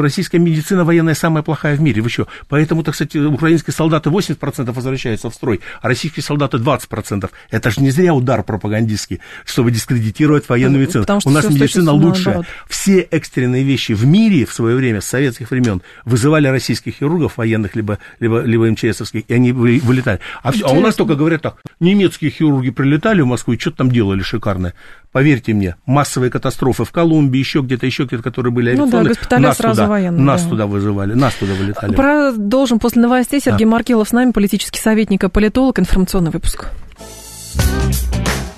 [0.00, 2.00] российская медицина военная самая плохая в мире.
[2.00, 2.26] Вы что?
[2.48, 7.30] Поэтому, так сказать, украинские солдаты 80% возвращаются в строй, а российские солдаты 20%.
[7.50, 11.04] Это же не зря удар пропагандистский, чтобы дискредитировать военную медицину.
[11.24, 12.34] У нас медицина лучшая.
[12.34, 12.46] Наоборот.
[12.68, 17.76] Все экстренные вещи в мире в свое время, с советских времен, вызывали российских хирургов военных,
[17.76, 20.20] либо, либо, либо МЧС нацистских, и они вылетали.
[20.42, 23.78] А, все, а у нас только говорят так, немецкие хирурги прилетали в Москву, и что-то
[23.78, 24.74] там делали шикарное.
[25.10, 29.00] Поверьте мне, массовые катастрофы в Колумбии, еще где-то, еще где-то, которые были авиационные.
[29.00, 30.22] Ну да, госпиталя нас сразу туда, военные.
[30.22, 30.50] Нас да.
[30.50, 31.94] туда вызывали, нас туда вылетали.
[31.94, 33.40] Продолжим после новостей.
[33.40, 33.72] Сергей Да.
[33.72, 36.68] Маркелов с нами, политический советник и политолог, информационный выпуск.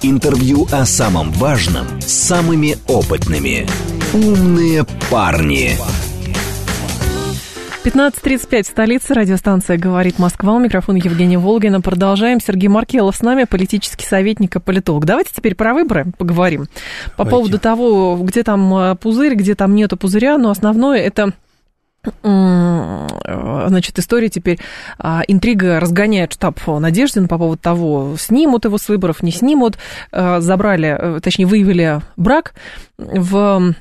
[0.03, 3.67] Интервью о самом важном с самыми опытными.
[4.13, 5.77] «Умные парни».
[7.85, 10.55] 15.35, столица, радиостанция «Говорит Москва».
[10.55, 11.83] У микрофона Евгения Волгина.
[11.83, 12.41] Продолжаем.
[12.41, 15.05] Сергей Маркелов с нами, политический советник и политолог.
[15.05, 16.65] Давайте теперь про выборы поговорим.
[16.65, 17.31] По Давайте.
[17.31, 21.35] поводу того, где там э, пузырь, где там нету пузыря, но основное это
[22.23, 24.59] Значит, история теперь,
[24.99, 29.79] а, интрига разгоняет штаб Надеждин по поводу того, снимут его с выборов, не снимут.
[30.13, 32.55] Э, Забрали, э, точнее, выявили брак
[32.99, 33.75] в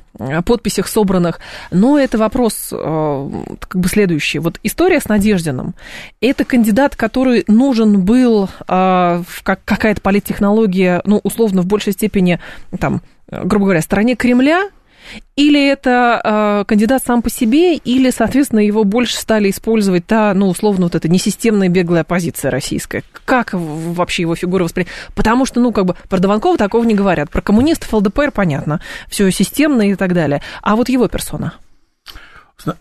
[0.46, 1.40] подписях собранных.
[1.72, 4.40] Но это вопрос э, как бы следующий.
[4.40, 5.76] Вот история с Надеждиным.
[6.22, 12.40] Это кандидат, который нужен был в как какая-то политтехнология, ну, условно, в большей степени,
[12.80, 14.70] там, грубо говоря, стороне Кремля,
[15.36, 20.48] или это э, кандидат сам по себе, или, соответственно, его больше стали использовать та, ну,
[20.48, 23.04] условно, вот эта несистемная беглая оппозиция российская.
[23.26, 24.92] Как вообще его фигура воспринять?
[25.16, 27.30] Потому что, ну, как бы, про Дованкова такого не говорят.
[27.30, 28.82] Про коммунистов ЛДПР понятно.
[29.08, 30.42] Все системно и так далее.
[30.62, 31.54] А вот его персона.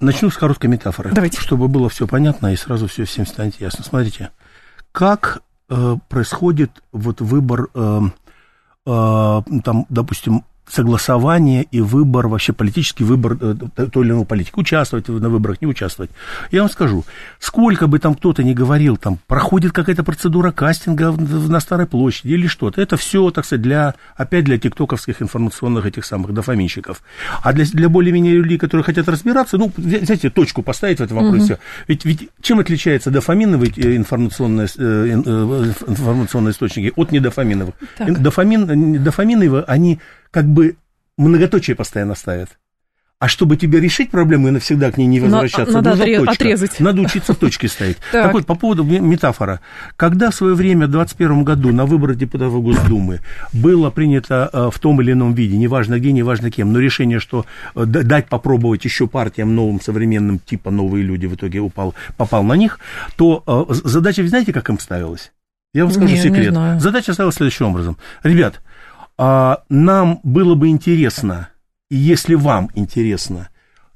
[0.00, 1.40] Начну с короткой метафоры, Давайте.
[1.40, 3.82] чтобы было все понятно и сразу все всем станет ясно.
[3.82, 4.30] Смотрите,
[4.92, 8.00] как э, происходит вот выбор, э,
[8.86, 13.54] э, там, допустим, согласование и выбор, вообще политический выбор э,
[13.92, 16.10] той или иной политики, участвовать на выборах, не участвовать.
[16.50, 17.04] Я вам скажу,
[17.40, 22.46] сколько бы там кто-то ни говорил, там проходит какая-то процедура кастинга на Старой площади или
[22.46, 27.02] что-то, это все, так сказать, для, опять для тиктоковских информационных этих самых дофаминщиков.
[27.42, 31.18] А для, для более-менее людей, которые хотят разбираться, ну, взять- знаете, точку поставить в этом
[31.18, 31.58] вопросе.
[31.88, 37.74] Ведь, ведь чем отличается дофаминовые э, информационные, э, ин- информационные источники от недофаминовых?
[37.98, 38.22] Так.
[38.22, 40.00] Дофамин, дофаминовые, они
[40.32, 40.74] как бы
[41.16, 42.58] многоточие постоянно ставят.
[43.20, 46.32] А чтобы тебе решить проблему и навсегда к ней не возвращаться, надо нужна отре- точка.
[46.32, 46.80] отрезать.
[46.80, 47.96] Надо учиться в точке ставить.
[48.10, 48.24] Так.
[48.24, 49.60] Так вот, по поводу ме- метафора.
[49.94, 53.20] Когда в свое время, в 2021 году, на выборах депутатов Госдумы
[53.52, 57.46] было принято э, в том или ином виде, неважно где, неважно кем, но решение, что
[57.76, 62.54] э, дать попробовать еще партиям новым, современным, типа новые люди, в итоге упал, попал на
[62.54, 62.80] них,
[63.14, 65.30] то э, задача, знаете, как им ставилась?
[65.74, 66.52] Я вам скажу Не, не секрет.
[66.52, 66.80] знаю.
[66.80, 67.96] Задача ставилась следующим образом.
[68.24, 68.60] Ребят,
[69.18, 71.50] нам было бы интересно,
[71.90, 73.50] и если вам интересно,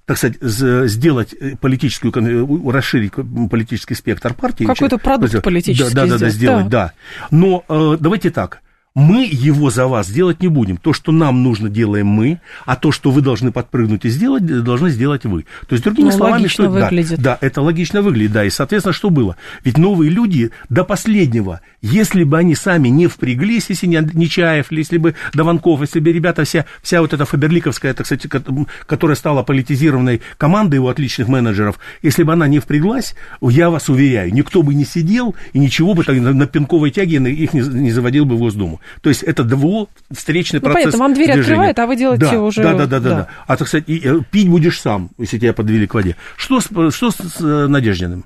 [0.07, 3.13] так сказать, сделать э, политическую, э, расширить
[3.51, 4.65] политический спектр партии.
[4.65, 6.93] Какой-то продукт да, политический Да, да, да, сделать, сделать, да.
[7.33, 8.63] Но э, давайте так.
[8.97, 10.79] Мы его за вас делать не будем.
[10.79, 14.89] То, что нам нужно, делаем мы, а то, что вы должны подпрыгнуть и сделать, должны
[14.89, 15.45] сделать вы.
[15.69, 17.19] То есть, другими Ну, словами, что да, выглядит.
[17.21, 18.45] да, это логично выглядит, да.
[18.47, 19.37] И, соответственно, что было?
[19.65, 24.97] Ведь новые люди до последнего, если бы они сами не впряглись, если не Нечаев, если
[24.97, 28.43] бы Дованков, если бы ребята, вся, вся вот эта фаберликовская, так сказать, ко-
[28.87, 34.33] которая стала политизированной командой его отличных менеджеров, если бы она не впряглась, я вас уверяю,
[34.33, 38.25] никто бы не сидел и ничего бы так на, пинковой тяге их не, не заводил
[38.25, 38.81] бы в Госдуму.
[39.01, 41.43] То есть это дво встречный Ну, процесс понятно, вам дверь движения.
[41.43, 43.17] открывают, а вы делаете да, уже- Да, да, да, да, да.
[43.17, 43.29] да.
[43.47, 46.17] А так сказать, и, э, пить будешь сам, если тебя подвели к воде.
[46.37, 48.25] Что с, что с, с, э, Надеждиным?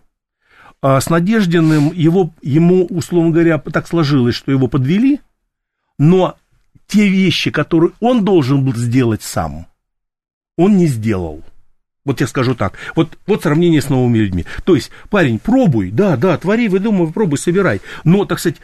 [0.82, 5.20] А, с Надеждиным его, ему, условно говоря, так сложилось, что его подвели,
[5.98, 6.36] но
[6.86, 9.66] те вещи, которые он должен был сделать сам,
[10.56, 11.42] он не сделал.
[12.04, 12.72] Вот я скажу так.
[12.96, 14.46] Вот, вот сравнение с новыми людьми.
[14.64, 17.82] То есть, парень, пробуй, да, да, твори, выдумывай, пробуй, собирай.
[18.04, 18.58] Но, так сказать,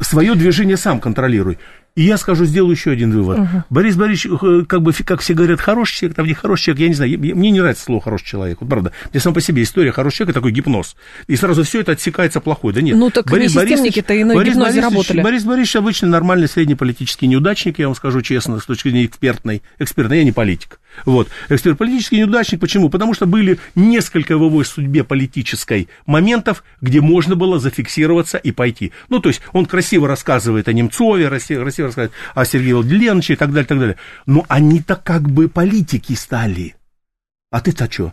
[0.00, 1.58] свое движение сам контролируй.
[1.96, 3.38] И я скажу, сделаю еще один вывод.
[3.70, 6.88] Борис Борисович, э, как бы, как все говорят, хороший человек, там не хороший человек, я
[6.88, 8.90] не знаю, мне не нравится слово хороший человек, вот правда.
[9.12, 10.96] Мне сам по себе история хороший человек, такой гипноз.
[11.28, 12.72] И сразу все это отсекается плохой.
[12.72, 12.96] Да нет.
[12.96, 15.20] Ну, так не системники-то и на Борис гипнозе Борисович- работали.
[15.22, 19.62] Борис Борисович обычно нормальный средний политический неудачник, я вам скажу честно, с точки зрения экспертной.
[19.78, 20.80] Экспертной, я не политик.
[21.06, 21.28] Вот.
[21.48, 22.60] Эксперт политический неудачник.
[22.60, 22.88] Почему?
[22.88, 28.92] Потому что были несколько в его судьбе политической моментов, где можно было зафиксироваться и пойти.
[29.08, 33.36] Ну, то есть он красиво рассказывает о Немцове, красиво, красиво рассказывает о Сергее Владимировиче и
[33.36, 33.96] так далее, так далее.
[34.26, 36.74] Но они-то как бы политики стали.
[37.50, 38.12] А ты-то что?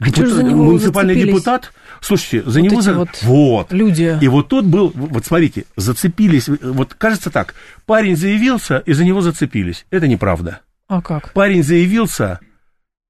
[0.00, 1.72] А ж за него муниципальный депутат?
[2.00, 2.80] Слушайте, за Вот него...
[2.80, 3.72] за- вот вот.
[3.72, 4.18] Люди.
[4.20, 7.54] И вот тот был, вот смотрите, зацепились, вот кажется так,
[7.86, 9.86] парень заявился, и за него зацепились.
[9.90, 10.60] Это неправда.
[10.88, 11.32] А как?
[11.32, 12.40] Парень заявился,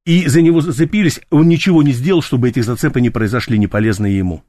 [0.05, 4.18] и за него зацепились, он ничего не сделал, чтобы эти зацепы не произошли, не полезные
[4.18, 4.44] ему.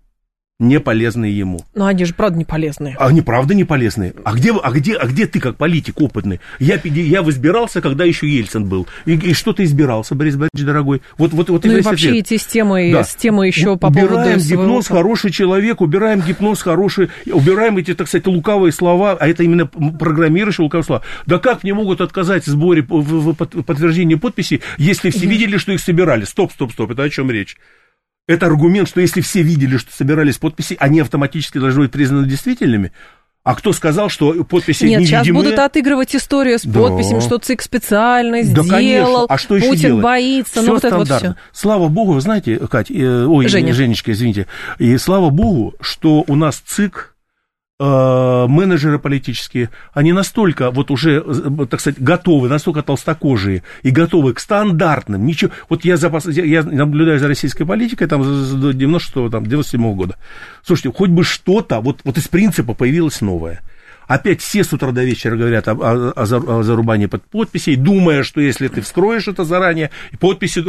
[0.59, 1.59] Не полезные ему.
[1.73, 2.95] Но они же правда не полезные.
[2.97, 4.13] А они правда не полезные.
[4.23, 6.39] А где, а где, а где ты как политик опытный?
[6.59, 8.87] Я, я избирался, когда еще Ельцин был.
[9.05, 11.01] И, и что ты избирался, Борис Борисович, дорогой?
[11.17, 12.31] Вот, вот, вот ну и вообще ответ.
[12.31, 13.03] эти темы, да.
[13.03, 15.03] с темы еще по убираем поводу гипноз, своего...
[15.03, 20.63] хороший человек, убираем гипноз, хороший, убираем эти, так сказать, лукавые слова, а это именно программирующие
[20.63, 21.01] лукавые слова.
[21.25, 25.73] Да как мне могут отказать в сборе в, в подтверждении подписи, если все видели, что
[25.73, 26.23] их собирали?
[26.23, 27.57] Стоп, стоп, стоп, это о чем речь?
[28.27, 32.91] Это аргумент, что если все видели, что собирались подписи, они автоматически должны быть признаны действительными.
[33.43, 35.23] А кто сказал, что подписи Нет, невидимые?
[35.23, 36.79] сейчас будут отыгрывать историю с да.
[36.79, 39.25] подписями, что ЦИК специально да, сделал, конечно.
[39.29, 40.03] А что еще Путин делать?
[40.03, 41.35] боится, все ну вот это вот все.
[41.51, 43.75] Слава богу, вы знаете, Кать, э, ой, Женя.
[43.75, 44.47] Женечка, извините,
[44.79, 47.14] и слава богу, что у нас ЦИК
[47.77, 54.39] менеджеры политические, они настолько вот уже, э, так сказать, готовы, настолько толстокожие и готовы к
[54.39, 59.93] стандартным, ничего, вот я, запас, я, наблюдаю за российской политикой там с 96 там, 97
[59.93, 60.15] года,
[60.63, 63.61] слушайте, хоть бы что-то, вот, вот из принципа появилось новое–
[64.07, 68.41] Опять все с утра до вечера говорят о, о, о зарубании под подписей, думая, что
[68.41, 69.89] если ты вскроешь это заранее,
[70.19, 70.63] подписи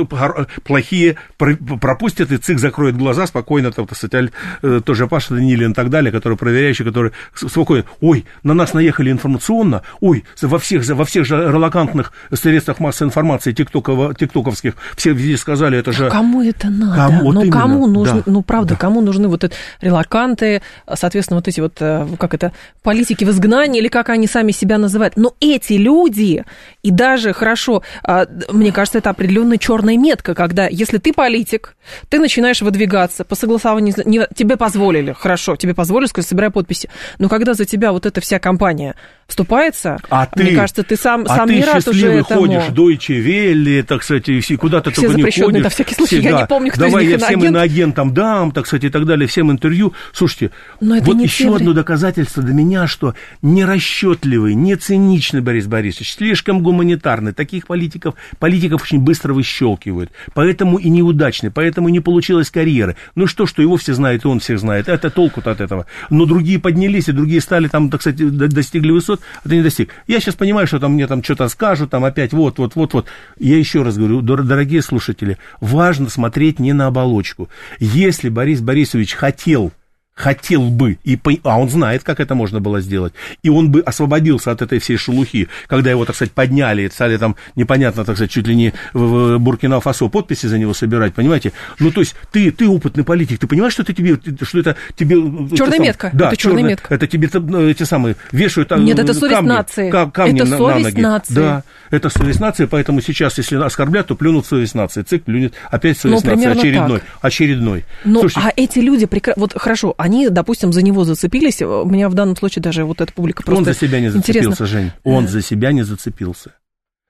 [0.65, 4.31] плохие пропустят, и ЦИК закроет глаза спокойно, там, так сказать,
[4.63, 9.11] э, тоже Паша Данилин и так далее, которые проверяющие, которые спокойно, ой, на нас наехали
[9.11, 15.37] информационно, ой, во всех, во всех же релакантных средствах массовой информации, тиктоков, тиктоковских, все везде
[15.37, 16.09] сказали, это же...
[16.11, 16.97] Кому это надо?
[16.97, 18.77] Кому, вот ну, именно, кому нужны, да, ну, правда, да.
[18.77, 20.63] кому нужны вот эти релаканты,
[20.95, 24.79] соответственно, вот эти вот, э, как это, политики в изгнании, или как они сами себя
[24.79, 25.17] называют.
[25.17, 26.45] Но эти люди,
[26.83, 31.77] и даже хорошо, а, мне кажется, это определенная черная метка, когда если ты политик,
[32.09, 37.29] ты начинаешь выдвигаться по согласованию, не, тебе позволили, хорошо, тебе позволили, сказать, собирай подписи, но
[37.29, 38.95] когда за тебя вот эта вся компания
[39.27, 42.41] вступается, а мне ты, кажется, ты сам, а сам ты не рад уже этому.
[42.41, 45.63] ходишь, Deutsche Welle, так сказать, и куда-то все только не ходишь.
[45.65, 47.57] на всякий случай, все, я да, не помню, кто Давай из них я всем иноагент.
[47.57, 49.93] иноагентам дам, так сказать, и так далее, всем интервью.
[50.13, 56.15] Слушайте, Но вот еще те одно доказательство для меня, что нерасчетливый, не циничный Борис Борисович,
[56.15, 62.51] слишком гуманитарный, таких политиков, политиков очень быстро выщелкивают, поэтому и неудачный, поэтому и не получилось
[62.51, 62.97] карьеры.
[63.15, 65.87] Ну что, что его все знают, и он всех знает, это толку-то от этого.
[66.11, 69.91] Но другие поднялись, и другие стали там, так сказать, достигли высот, а ты не достиг.
[70.07, 73.07] Я сейчас понимаю, что там мне там что-то скажут, там опять вот, вот, вот, вот.
[73.39, 77.49] Я еще раз говорю, дорогие слушатели, важно смотреть не на оболочку.
[77.79, 79.73] Если Борис Борисович хотел
[80.17, 84.51] хотел бы, и, а он знает, как это можно было сделать, и он бы освободился
[84.51, 88.31] от этой всей шелухи, когда его, так сказать, подняли, и стали там, непонятно, так сказать,
[88.31, 91.53] чуть ли не в Буркина-Фасо подписи за него собирать, понимаете?
[91.79, 95.17] Ну, то есть, ты, ты опытный политик, ты понимаешь, что это тебе, что это тебе...
[95.55, 96.95] Черная метка, да, это черная метка.
[96.95, 99.91] Это тебе ну, эти самые вешают Нет, это совесть камни, нации.
[99.91, 101.01] камни это на, совесть на ноги.
[101.01, 101.35] нации.
[101.35, 105.03] Да, это совесть нации, поэтому сейчас, если оскорблят, то плюнут совесть нации.
[105.03, 107.01] ЦИК плюнет опять совесть ну, нации, очередной.
[107.01, 107.09] Так.
[107.21, 107.85] Очередной.
[108.05, 109.35] Ну, Слушайте, а эти люди, прекра...
[109.37, 111.61] вот хорошо, они, допустим, за него зацепились.
[111.63, 114.41] У меня в данном случае даже вот эта публика просто Он за себя не зацепился,
[114.41, 114.67] интересно.
[114.67, 114.93] Жень.
[115.05, 116.53] Он за себя не зацепился.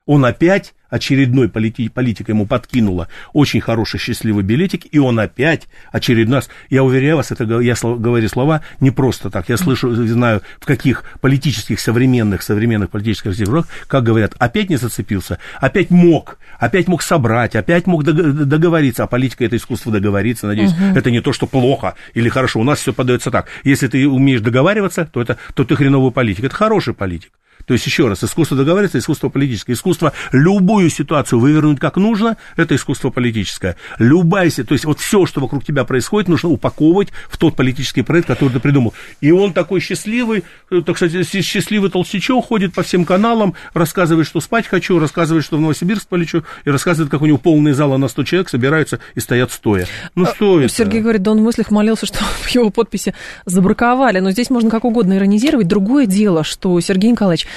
[0.07, 3.09] Он опять очередной полити, политик ему подкинула.
[3.33, 8.29] Очень хороший счастливый билетик, и он опять очередной раз, я уверяю вас, это я говорю
[8.29, 14.03] слова не просто так, я слышу, знаю, в каких политических современных, современных политических сигурах, как
[14.03, 19.57] говорят, опять не зацепился, опять мог, опять мог собрать, опять мог договориться, а политика это
[19.57, 20.97] искусство договориться, надеюсь, угу.
[20.97, 24.41] это не то, что плохо или хорошо, у нас все подается так, если ты умеешь
[24.41, 27.31] договариваться, то, это, то ты хреновый политик, это хороший политик.
[27.67, 29.73] То есть, еще раз, искусство договариваться, искусство политическое.
[29.73, 33.75] Искусство любую ситуацию вывернуть как нужно, это искусство политическое.
[33.99, 38.27] Любая то есть, вот все, что вокруг тебя происходит, нужно упаковывать в тот политический проект,
[38.27, 38.93] который ты придумал.
[39.19, 44.39] И он такой счастливый, э, так сказать, счастливый толстячок, ходит по всем каналам, рассказывает, что
[44.39, 48.07] спать хочу, рассказывает, что в Новосибирск полечу, и рассказывает, как у него полные залы на
[48.07, 49.85] 100 человек собираются и стоят стоя.
[50.15, 50.73] Ну, а, что это?
[50.73, 53.13] Сергей говорит, да он в мыслях молился, что его подписи
[53.45, 54.19] забраковали.
[54.19, 55.67] Но здесь можно как угодно иронизировать.
[55.67, 57.56] Другое дело, что Сергей Николаевич а,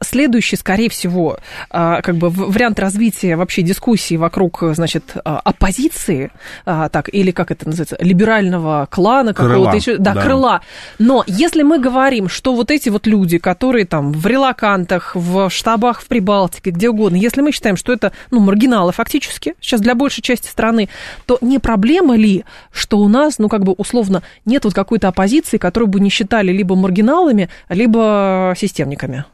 [0.00, 1.38] следующий, скорее всего,
[1.70, 6.30] а, как бы вариант развития вообще дискуссии вокруг, значит, а, оппозиции,
[6.64, 10.60] так, или как это называется, либерального клана какого-то еще, да, да, крыла.
[10.98, 16.00] Но если мы говорим, что вот эти вот люди, которые там в релакантах, в штабах
[16.00, 20.22] в Прибалтике, где угодно, если мы считаем, что это, ну, маргиналы фактически, сейчас для большей
[20.22, 20.88] части страны,
[21.26, 25.58] то не проблема ли, что у нас, ну, как бы условно, нет вот какой-то оппозиции,
[25.58, 29.24] которую бы не считали либо маргиналами, либо системниками?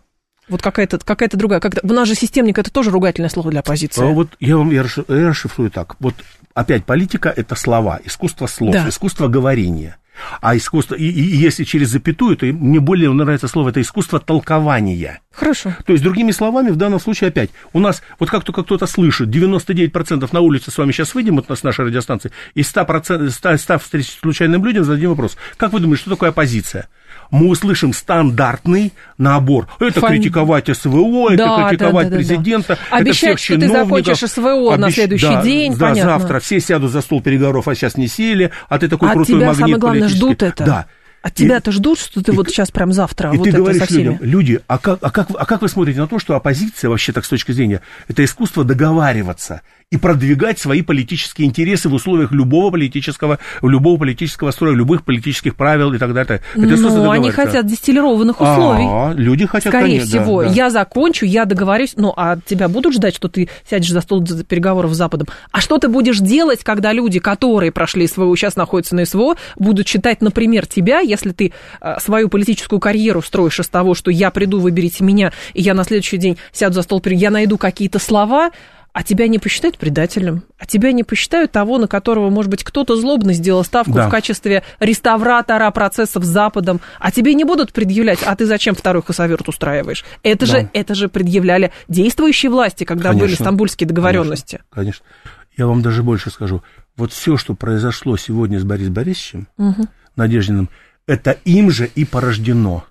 [0.48, 1.60] Вот какая-то какая другая.
[1.60, 4.02] Как у нас же системник это тоже ругательное слово для оппозиции.
[4.02, 5.96] А вот я вам я расшифрую так.
[6.00, 6.14] Вот
[6.54, 8.88] опять политика это слова, искусство слов, да.
[8.88, 9.96] искусство говорения.
[10.40, 15.20] А искусство, и, и если через запятую, то мне более нравится слово, это искусство толкования.
[15.38, 15.72] Хорошо.
[15.86, 19.28] То есть, другими словами, в данном случае опять, у нас, вот как только кто-то слышит,
[19.28, 23.78] 99% на улице с вами сейчас выйдем, вот с нашей радиостанции, и 100%, 100, 100
[23.78, 25.36] встреч с случайным людям зададим вопрос.
[25.56, 26.88] Как вы думаете, что такое оппозиция?
[27.30, 29.68] мы услышим стандартный набор.
[29.80, 30.12] Это Фан...
[30.12, 32.74] критиковать СВО, да, это критиковать да, да, президента, да.
[32.74, 34.80] это Обещать, всех что ты закончишь СВО Обещ...
[34.80, 36.18] на следующий да, день, да, понятно.
[36.18, 39.36] завтра все сядут за стол переговоров, а сейчас не сели, а ты такой а крутой
[39.36, 40.64] тебя, магнит самое главное, ждут это.
[40.64, 40.86] Да.
[41.20, 43.80] От тебя-то ждут, что ты и, вот сейчас прям завтра и вот ты это говоришь
[43.80, 44.02] со всеми.
[44.02, 47.12] людям, люди, а как, а, как, а как вы смотрите на то, что оппозиция вообще
[47.12, 52.70] так с точки зрения, это искусство договариваться и продвигать свои политические интересы в условиях любого
[52.70, 56.42] политического, любого политического строя, любых политических правил и так далее.
[56.54, 58.84] Это Но они хотят дистиллированных условий.
[58.86, 60.42] А, люди хотят, Скорее конечно, всего.
[60.42, 60.54] Да, да.
[60.54, 61.94] Я закончу, я договорюсь.
[61.96, 65.28] Ну, а тебя будут ждать, что ты сядешь за стол переговоров с Западом?
[65.52, 69.86] А что ты будешь делать, когда люди, которые прошли СВО, сейчас находятся на СВО, будут
[69.86, 71.54] читать, например, тебя, если ты
[71.98, 76.18] свою политическую карьеру строишь из того, что я приду, выберите меня, и я на следующий
[76.18, 78.50] день сяду за стол, я найду какие-то слова,
[78.92, 82.96] а тебя не посчитают предателем, а тебя не посчитают того, на которого, может быть, кто-то
[82.96, 84.08] злобно сделал ставку да.
[84.08, 89.02] в качестве реставратора процессов с Западом, а тебе не будут предъявлять, а ты зачем второй
[89.02, 90.04] хасаверт устраиваешь?
[90.22, 90.52] Это, да.
[90.52, 94.60] же, это же предъявляли действующие власти, когда конечно, были стамбульские договоренности.
[94.70, 95.38] Конечно, конечно.
[95.56, 96.62] Я вам даже больше скажу.
[96.96, 99.86] Вот все, что произошло сегодня с Борисом Борисовичем, угу.
[100.16, 100.68] Надеждиным,
[101.06, 102.84] это им же и порождено.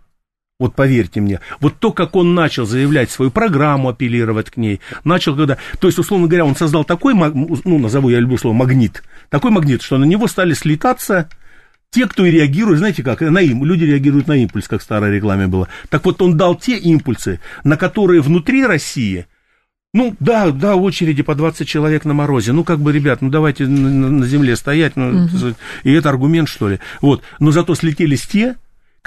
[0.59, 5.35] Вот поверьте мне, вот то, как он начал заявлять свою программу, апеллировать к ней, начал
[5.35, 9.51] когда, то есть, условно говоря, он создал такой, ну, назову я люблю слово, магнит, такой
[9.51, 11.29] магнит, что на него стали слетаться
[11.91, 15.13] те, кто и реагирует, знаете как, на им, люди реагируют на импульс, как в старой
[15.13, 15.67] рекламе было.
[15.89, 19.27] Так вот, он дал те импульсы, на которые внутри России,
[19.93, 22.51] ну, да, да, очереди по 20 человек на морозе.
[22.51, 24.95] Ну, как бы, ребят, ну, давайте на, на земле стоять.
[24.95, 25.55] Ну, угу.
[25.83, 26.79] И это аргумент, что ли.
[27.01, 27.23] Вот.
[27.39, 28.57] Но зато слетелись те,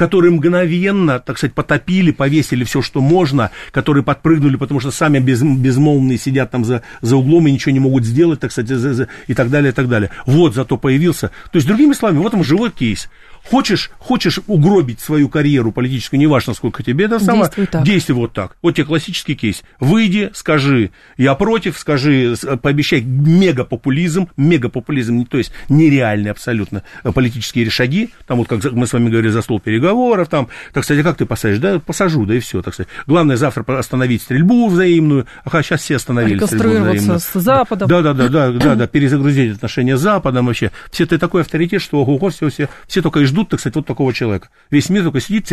[0.01, 5.42] которые мгновенно, так сказать, потопили, повесили все, что можно, которые подпрыгнули, потому что сами без,
[5.42, 9.09] безмолвные сидят там за, за углом и ничего не могут сделать, так сказать, за, за,
[9.26, 10.09] и так далее, и так далее.
[10.24, 11.28] Вот зато появился.
[11.53, 13.11] То есть, другими словами, вот он живой кейс.
[13.49, 17.82] Хочешь, хочешь угробить свою карьеру политическую, неважно, сколько тебе это самое, действуй, так.
[17.84, 18.57] действуй вот так.
[18.62, 19.62] Вот тебе классический кейс.
[19.78, 28.38] Выйди, скажи, я против, скажи, пообещай мегапопулизм, мегапопулизм, то есть нереальные абсолютно политические шаги, там
[28.38, 31.26] вот как мы с вами говорили за стол переговоров, там, так сказать, а как ты
[31.26, 31.59] посадишь?
[31.59, 32.91] Да, посажу, да и все, так сказать.
[33.07, 37.20] Главное завтра остановить стрельбу взаимную, ага, сейчас все остановили стрельбу взаимную.
[37.20, 37.88] с Западом.
[37.88, 40.70] Да, да, да, да, да, да, перезагрузить отношения с Западом вообще.
[40.91, 43.87] Все ты такой авторитет, что ого, все, все, все только и ждут, так сказать, вот
[43.87, 44.51] такого человека.
[44.70, 45.51] Весь мир только сидит,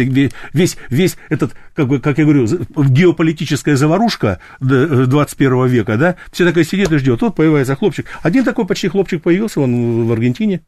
[0.53, 6.63] весь, весь этот, как, бы, как я говорю, геополитическая заварушка 21 века, да, все такое
[6.63, 7.21] сидит и ждет.
[7.21, 8.07] Вот появляется хлопчик.
[8.21, 10.61] Один такой почти хлопчик появился, он в Аргентине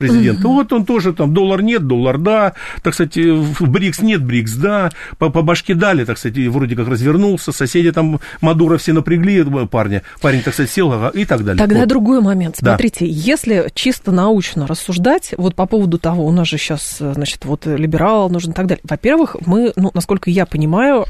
[0.00, 0.48] президента.
[0.48, 0.54] Угу.
[0.54, 4.90] Вот он тоже там, доллар нет, доллар да, так сказать, в БРИКС нет, БРИКС да,
[5.18, 10.02] по, по башке дали, так сказать, вроде как развернулся, соседи там Мадуро все напрягли парня,
[10.20, 11.58] парень, так сказать, сел и так далее.
[11.58, 11.88] Тогда вот.
[11.88, 12.56] другой момент.
[12.56, 13.06] Смотрите, да.
[13.10, 18.30] если чисто научно рассуждать, вот по поводу того, у нас же сейчас, значит, вот либерал
[18.30, 18.82] нужен и так далее.
[18.88, 21.04] Во-первых, мы, ну, насколько я понимаю,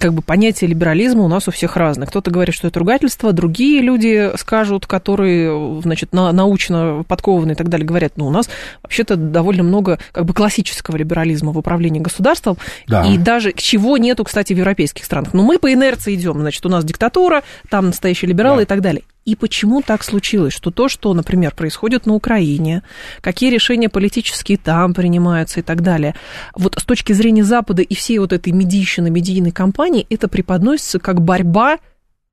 [0.00, 2.06] как бы понятие либерализма у нас у всех разное.
[2.06, 7.68] Кто-то говорит, что это ругательство, другие люди скажут, которые, значит, на, научно подкованные и так
[7.68, 8.48] далее, говорят, ну, у нас
[8.82, 12.56] вообще-то довольно много как бы классического либерализма в управлении государством,
[12.86, 13.04] да.
[13.06, 15.34] и даже чего нету, кстати, в европейских странах.
[15.34, 18.62] Но мы по инерции идем, значит, у нас диктатура, там настоящие либералы да.
[18.62, 19.02] и так далее.
[19.26, 22.84] И почему так случилось, что то, что, например, происходит на Украине,
[23.20, 26.14] какие решения политические там принимаются и так далее,
[26.54, 31.20] вот с точки зрения Запада и всей вот этой медийщины, медийной кампании, это преподносится как
[31.20, 31.78] борьба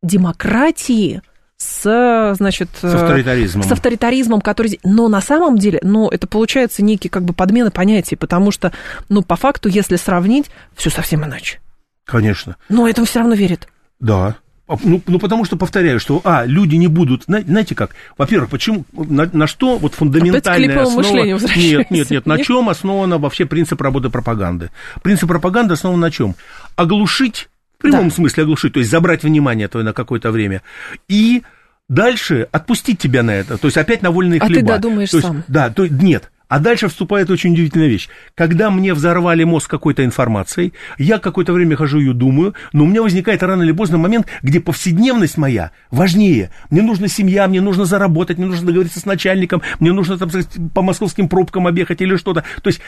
[0.04, 1.24] демократии
[1.58, 3.64] с, значит, с авторитаризмом.
[3.64, 4.80] с авторитаризмом, который...
[4.84, 8.72] Но на самом деле, ну, это получается некий как бы подмена понятий, потому что,
[9.10, 11.60] ну, по факту, если сравнить, все совсем иначе.
[12.06, 12.58] Конечно.
[12.70, 13.68] Но этому все равно верят.
[14.00, 14.36] Да,
[14.68, 19.30] ну, ну, потому что, повторяю, что, а, люди не будут, знаете как, во-первых, почему, на,
[19.32, 21.26] на что вот фундаментальная основа...
[21.26, 24.72] Нет, нет, нет, на чем основана вообще принцип работы пропаганды?
[25.02, 26.36] Принцип пропаганды основан на чем?
[26.76, 28.16] Оглушить, в прямом да.
[28.16, 30.62] смысле оглушить, то есть забрать внимание твое на какое-то время,
[31.10, 31.44] и
[31.90, 34.74] дальше отпустить тебя на это, то есть опять на вольные а хлеба.
[34.74, 35.44] А ты додумаешь то есть, сам.
[35.50, 38.10] Да, то, нет, а дальше вступает очень удивительная вещь.
[38.36, 43.02] Когда мне взорвали мозг какой-то информацией, я какое-то время хожу ее думаю, но у меня
[43.02, 46.52] возникает рано или поздно момент, где повседневность моя важнее.
[46.70, 50.30] Мне нужна семья, мне нужно заработать, мне нужно договориться с начальником, мне нужно там,
[50.76, 52.44] по московским пробкам объехать или что-то.
[52.62, 52.82] То есть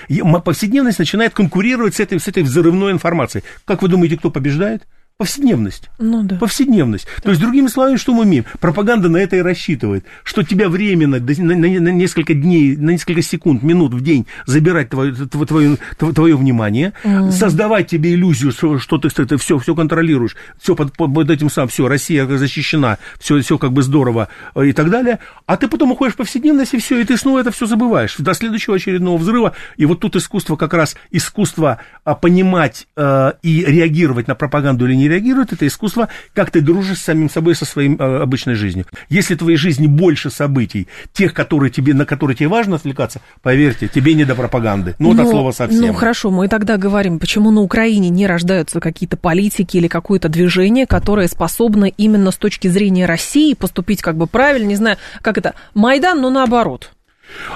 [0.43, 3.43] повседневность начинает конкурировать с этой, с этой взрывной информацией.
[3.65, 4.85] Как вы думаете, кто побеждает?
[5.17, 5.89] Повседневность.
[5.97, 6.35] Ну да.
[6.35, 7.07] Повседневность.
[7.23, 8.43] То есть, другими словами, что мы имеем?
[8.59, 13.21] Пропаганда на это и рассчитывает, что тебя временно, на, на, на несколько дней, на несколько
[13.21, 17.31] секунд, минут в день забирать твое, твое, твое внимание, mm.
[17.31, 21.69] создавать тебе иллюзию, что, что ты, ты все, все контролируешь, все под, под этим самым,
[21.69, 25.93] все, Россия защищена, все, все как бы здорово э, и так далее, а ты потом
[25.93, 29.53] уходишь в повседневность, и все, и ты снова это все забываешь до следующего очередного взрыва,
[29.77, 34.93] и вот тут искусство как раз, искусство а, понимать а, и реагировать на пропаганду или
[34.95, 38.55] не не реагирует, это искусство, как ты дружишь с самим собой, со своей э, обычной
[38.55, 38.85] жизнью.
[39.09, 43.87] Если в твоей жизни больше событий, тех, которые тебе, на которые тебе важно отвлекаться, поверьте,
[43.87, 44.95] тебе не до пропаганды.
[44.99, 45.81] Ну, вот от слова совсем.
[45.81, 50.87] Ну, хорошо, мы тогда говорим, почему на Украине не рождаются какие-то политики или какое-то движение,
[50.87, 55.53] которое способно именно с точки зрения России поступить как бы правильно, не знаю, как это,
[55.73, 56.91] Майдан, но наоборот.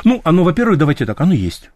[0.04, 1.70] Ну, оно, во-первых, давайте так, оно есть.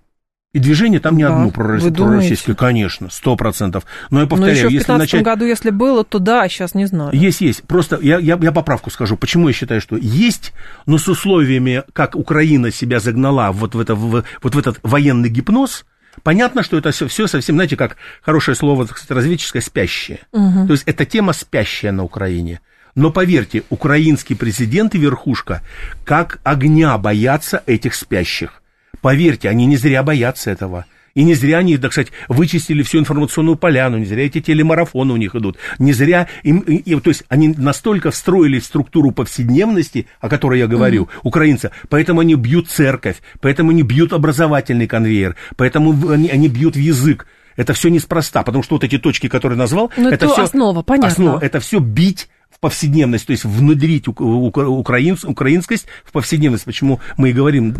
[0.54, 3.86] И движение там не да, одно пророссийское, конечно, сто процентов.
[4.12, 5.24] Но я повторяю, Но еще в если начать...
[5.24, 7.10] году, если было, то да, сейчас не знаю.
[7.12, 7.64] Есть, есть.
[7.64, 9.18] Просто я, я, я поправку скажу.
[9.18, 10.54] Почему я считаю, что есть,
[10.86, 15.30] но с условиями, как Украина себя загнала вот в, это, в, вот в этот военный
[15.30, 15.86] гипноз,
[16.22, 20.20] Понятно, что это все, все совсем, знаете, как хорошее слово, кстати, разведческое, спящее.
[20.32, 20.68] Угу.
[20.68, 22.62] То есть это тема спящая на Украине.
[22.94, 25.64] Но поверьте, украинский президент и верхушка
[26.06, 28.62] как огня боятся этих спящих.
[29.04, 30.86] Поверьте, они не зря боятся этого.
[31.14, 35.18] И не зря они, так сказать, вычистили всю информационную поляну, не зря эти телемарафоны у
[35.18, 40.30] них идут, не зря им, и, то есть они настолько встроили в структуру повседневности, о
[40.30, 41.20] которой я говорю, mm-hmm.
[41.24, 46.80] украинцы, поэтому они бьют церковь, поэтому они бьют образовательный конвейер, поэтому они, они бьют в
[46.80, 47.28] язык.
[47.56, 50.44] Это все неспроста, потому что вот эти точки, которые назвал, Но ну, это, это все
[50.46, 51.10] основа, понятно.
[51.10, 52.30] Основа, это все бить
[52.64, 56.64] повседневность, то есть внедрить украинс, украинскость в повседневность.
[56.64, 57.74] Почему мы и говорим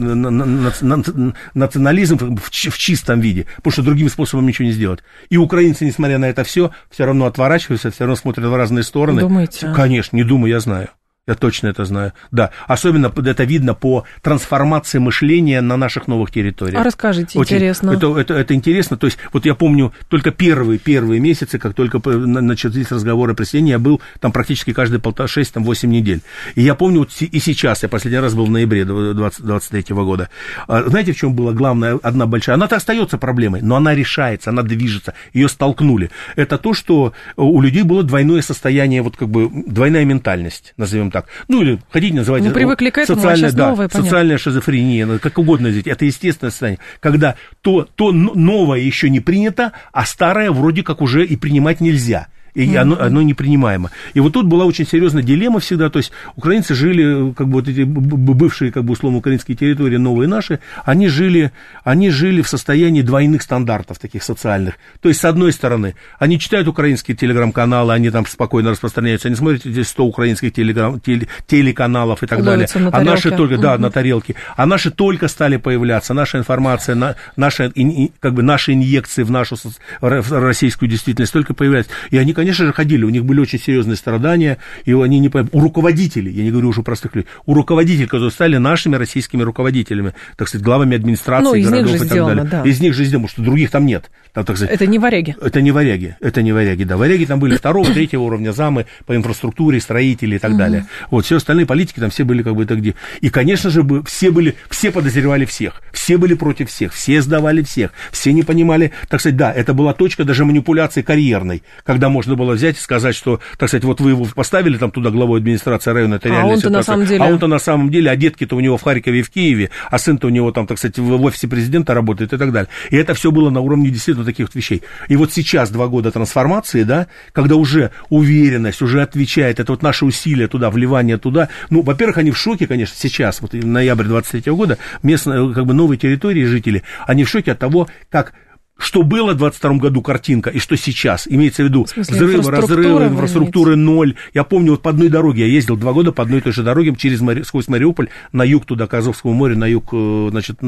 [1.54, 5.00] национализм в, в чистом виде, потому что другим способом ничего не сделать.
[5.30, 9.22] И украинцы, несмотря на это все, все равно отворачиваются, все равно смотрят в разные стороны.
[9.22, 9.72] Думаете?
[9.74, 10.90] Конечно, не думаю, я знаю.
[11.26, 12.12] Я точно это знаю.
[12.32, 16.82] Да, особенно это видно по трансформации мышления на наших новых территориях.
[16.82, 17.92] А расскажите, Очень, интересно.
[17.92, 18.98] Это, это, это интересно.
[18.98, 23.72] То есть, вот я помню только первые, первые месяцы, как только начались разговоры о присоединении,
[23.72, 26.20] я был там практически каждые полтора, шесть, там, восемь недель.
[26.56, 30.28] И я помню, вот и сейчас, я последний раз был в ноябре 2023 года.
[30.68, 32.56] А знаете, в чем была главная, одна большая?
[32.56, 36.12] Она-то остается проблемой, но она решается, она движется, ее столкнули.
[36.36, 41.28] Это то, что у людей было двойное состояние, вот как бы двойная ментальность, назовем так.
[41.48, 42.42] Ну, или хотите называть...
[42.42, 45.92] Мы это, привыкли к этому, социальная, а да, новое, социальная шизофрения, ну, как угодно назовите.
[45.92, 51.26] Это естественное состояние, когда то, то новое еще не принято, а старое вроде как уже
[51.26, 52.78] и принимать нельзя и mm-hmm.
[52.78, 53.92] оно, оно непринимаемо.
[54.14, 57.68] И вот тут была очень серьезная дилемма всегда, то есть украинцы жили, как бы вот
[57.68, 61.52] эти бывшие, как бы условно, украинские территории, новые наши, они жили,
[61.84, 64.76] они жили в состоянии двойных стандартов таких социальных.
[65.02, 69.64] То есть, с одной стороны, они читают украинские телеграм-каналы, они там спокойно распространяются, они смотрят
[69.64, 72.92] здесь 100 украинских телеграм, теле, телеканалов и так Ловится далее.
[72.94, 73.62] А наши только, mm-hmm.
[73.62, 77.72] да, на тарелке, а наши только стали появляться, наша информация, на, наша,
[78.20, 79.56] как бы наши инъекции в нашу
[80.02, 81.92] в российскую действительность только появляются.
[82.10, 85.60] И они, конечно же, ходили, у них были очень серьезные страдания, и они не у
[85.60, 90.48] руководителей, я не говорю уже простых людей, у руководителей, которые стали нашими российскими руководителями, так
[90.48, 92.52] сказать, главами администрации ну, городов и так сделано, далее.
[92.52, 92.70] Да.
[92.70, 94.12] Из них же сделано, потому что других там нет.
[94.34, 95.36] Там, так сказать, это не варяги.
[95.42, 96.98] Это не варяги, это не варяги, да.
[96.98, 100.86] Варяги там были второго, третьего уровня замы по инфраструктуре, строители и так далее.
[101.12, 102.96] Вот, все остальные политики там все были как бы это где.
[103.22, 107.92] И, конечно же, все были, все подозревали всех, все были против всех, все сдавали всех,
[108.12, 112.54] все не понимали, так сказать, да, это была точка даже манипуляции карьерной, когда можно было
[112.54, 116.16] взять и сказать, что, так сказать, вот вы его поставили там туда главой администрации района,
[116.16, 117.24] это а реальная он-то на самом деле...
[117.24, 119.98] А он-то на самом деле, а детки-то у него в Харькове и в Киеве, а
[119.98, 122.70] сын-то у него там, так сказать, в офисе президента работает и так далее.
[122.90, 124.84] И это все было на уровне действительно таких вот вещей.
[125.08, 130.06] И вот сейчас два года трансформации, да, когда уже уверенность, уже отвечает, это вот наши
[130.06, 131.50] усилия туда, вливание туда.
[131.70, 135.98] Ну, во-первых, они в шоке, конечно, сейчас, вот ноябрь 23 года, местные, как бы новые
[135.98, 138.34] территории, жители, они в шоке от того, как
[138.78, 141.28] что было в 22 году картинка и что сейчас.
[141.28, 144.16] Имеется в виду смысле, взрывы, разрывы, инфраструктуры ноль.
[144.34, 146.64] Я помню, вот по одной дороге, я ездил два года по одной и той же
[146.64, 150.60] дороге через сквозь Мариуполь на юг туда, к Азовскому морю, на юг, э, значит,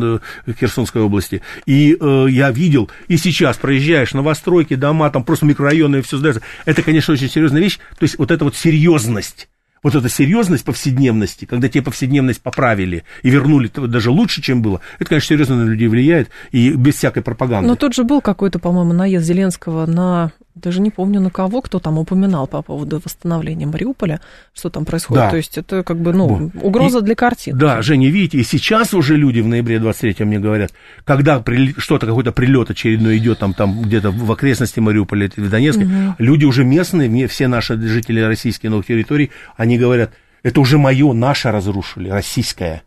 [0.60, 1.42] Херсонской области.
[1.66, 6.42] И э, я видел, и сейчас проезжаешь, новостройки, дома, там просто микрорайоны, и все сдается.
[6.66, 7.80] Это, конечно, очень серьезная вещь.
[7.98, 9.48] То есть вот эта вот серьезность
[9.86, 15.10] вот эта серьезность повседневности, когда тебе повседневность поправили и вернули даже лучше, чем было, это,
[15.10, 17.68] конечно, серьезно на людей влияет и без всякой пропаганды.
[17.68, 21.80] Но тут же был какой-то, по-моему, наезд Зеленского на Даже не помню на кого, кто
[21.80, 24.22] там упоминал по поводу восстановления Мариуполя,
[24.54, 25.24] что там происходит.
[25.26, 25.30] Да.
[25.30, 27.58] То есть это как бы, ну, угроза И- для картин.
[27.58, 30.72] Да, Женя, видите, и сейчас уже люди в ноябре 23 мне говорят,
[31.04, 31.44] когда
[31.78, 35.90] что-то, какой-то прилет очередной идет там, там где-то в окрестности Мариуполя или в Донецке,
[36.20, 41.52] люди уже местные, все наши жители российских новых территорий, они говорят, это уже мое, наше
[41.52, 42.84] разрушили, российское.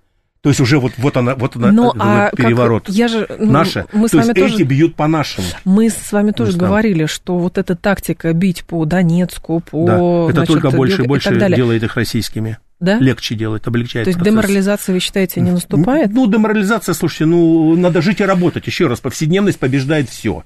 [0.48, 2.88] То есть уже вот, вот она, вот она, Но, вот а как- переворот.
[2.88, 3.84] я же, ну, Наше.
[3.92, 5.46] мы с То есть вами тоже- эти бьют по нашему.
[5.66, 6.68] Мы с вами тоже там.
[6.68, 9.94] говорили, что вот эта тактика бить по Донецку, по да,
[10.30, 12.56] это значит, только больше и больше далее, делает их российскими.
[12.80, 12.96] да?
[12.96, 14.32] Легче делает, облегчает То есть процесс.
[14.34, 16.12] деморализация, вы считаете, не наступает?
[16.14, 18.66] Ну, деморализация, слушайте, ну, надо жить и работать.
[18.66, 20.44] Еще раз, повседневность побеждает все.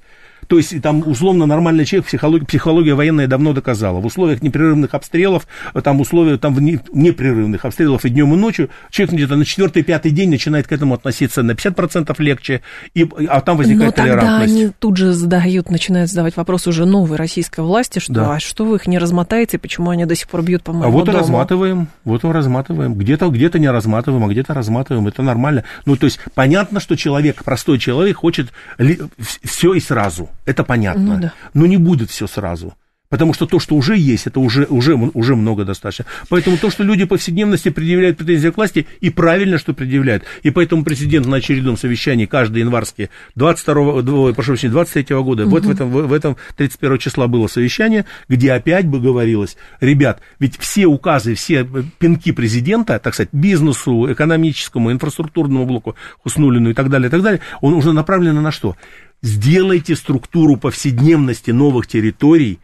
[0.53, 4.01] То есть там условно нормальный человек, психология, психология военная давно доказала.
[4.01, 5.47] В условиях непрерывных обстрелов,
[5.83, 10.67] там условия там, непрерывных обстрелов и днем, и ночью, человек где-то на четвертый-пятый день начинает
[10.67, 12.61] к этому относиться на 50% легче,
[12.93, 14.53] и, а там Но возникает тогда толерантность.
[14.53, 18.35] они тут же задают, начинают задавать вопрос уже новой российской власти, что Да.
[18.35, 20.93] а что вы их не размотаете, почему они до сих пор бьют по А моему
[20.93, 21.19] вот и дому?
[21.19, 22.93] разматываем, вот и разматываем.
[22.93, 25.09] Где-то где не разматываем, а где-то разматываем.
[25.09, 25.65] Это нормально.
[25.87, 28.53] Ну, то есть, понятно, что человек, простой человек, хочет
[29.43, 30.29] все и сразу.
[30.45, 31.17] Это понятно.
[31.17, 31.33] Ну да.
[31.55, 32.75] Но не будет все сразу.
[33.13, 36.07] Потому что то, что уже есть, это уже, уже, уже много достаточно.
[36.31, 40.25] Поэтому то, что люди повседневности предъявляют претензии к власти, и правильно, что предъявляют.
[40.43, 45.67] И поэтому президент на очередном совещании, каждый январский 22, ой, прошу прощения, 23 года, вот
[45.67, 50.87] в этом, в этом 31 числа было совещание, где опять бы говорилось, ребят, ведь все
[50.87, 51.69] указы, все
[51.99, 57.43] пинки президента, так сказать, бизнесу, экономическому, инфраструктурному блоку, Хуснулину и так далее, и так далее,
[57.61, 58.75] он уже направлен на что?
[59.23, 62.59] Сделайте структуру повседневности новых территорий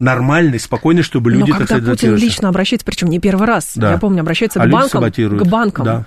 [0.00, 3.72] нормальной, спокойной, чтобы люди, Но так когда сказать, Путин лично обращается, причем не первый раз,
[3.76, 3.92] Да.
[3.92, 6.06] я помню, обращается А к банкам, к банкам, Да.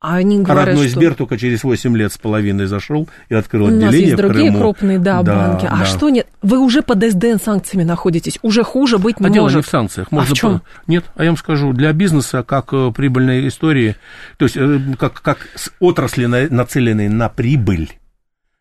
[0.00, 3.34] а они А говорят, родной что Сбер только через 8 лет с половиной зашел и
[3.34, 4.58] открыл у нас отделение есть другие Крыму.
[4.58, 5.66] крупные, да, Да, банки.
[5.66, 5.84] А да.
[5.84, 6.26] что нет?
[6.40, 9.56] Вы уже под СДН санкциями находитесь, уже хуже быть не А дело может.
[9.58, 10.08] не в санкциях.
[10.10, 10.60] А в чем?
[10.60, 13.96] по- Нет, а я вам скажу, для бизнеса, как э, прибыльной истории,
[14.38, 17.92] то есть э, как, как с отрасли, на- нацеленной на прибыль,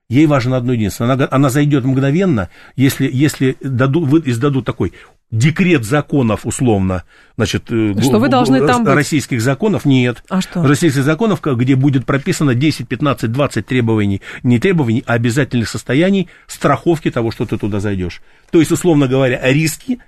[0.09, 1.13] ей важно одно единственное.
[1.13, 4.93] Она, она зайдет мгновенно, если, если дадут, вы, издадут такой
[5.31, 7.03] декрет законов, условно,
[7.35, 8.93] значит, э, Что вы должны г- там быть?
[8.93, 10.23] российских законов, нет.
[10.29, 10.65] А что?
[10.65, 17.09] Российских законов, где будет прописано 10, 15, 20 требований, не требований, а обязательных состояний страховки
[17.09, 18.21] того, что ты туда зайдешь.
[18.51, 19.99] То есть, условно говоря, риски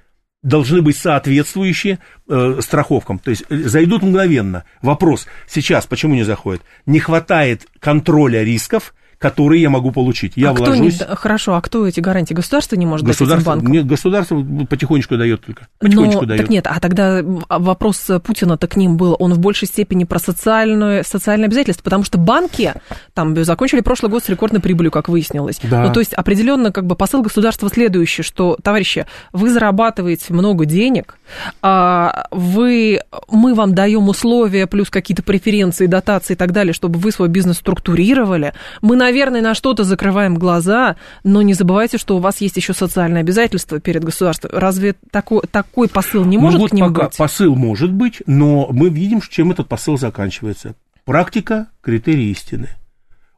[0.43, 3.17] должны быть соответствующие э, страховкам.
[3.19, 4.63] То есть э, зайдут мгновенно.
[4.83, 6.61] Вопрос сейчас, почему не заходят?
[6.85, 10.34] Не хватает контроля рисков, которые я могу получить.
[10.36, 11.01] Я а кто не, вложусь.
[11.15, 12.36] хорошо, а кто эти гарантии?
[12.36, 13.72] Государство не может дать этим Государство, банкам?
[13.72, 15.68] нет, государство потихонечку дает только.
[15.80, 16.41] Потихонечку Но, дает.
[16.41, 20.20] так нет, а тогда а, вопрос Путина-то к ним был, он в большей степени про
[20.20, 22.74] социальную, социальное обязательство, потому что банки
[23.13, 25.59] там закончили прошлый год с рекордной прибылью, как выяснилось.
[25.63, 25.84] Да.
[25.84, 31.18] Ну, то есть определенно как бы посыл государства следующий, что, товарищи, вы зарабатываете много денег,
[31.63, 33.01] а, вы,
[33.32, 37.57] мы вам даем условия, плюс какие-то преференции, дотации и так далее, чтобы вы свой бизнес
[37.57, 38.53] структурировали.
[38.82, 43.22] Мы, наверное, на что-то закрываем глаза, но не забывайте, что у вас есть еще социальные
[43.22, 44.51] обязательства перед государством.
[44.53, 47.18] Разве такой, такой посыл не Ну может вот к ним пока быть?
[47.18, 50.76] посыл может быть, но мы видим, чем этот посыл заканчивается.
[51.05, 52.70] Практика– критерий истины.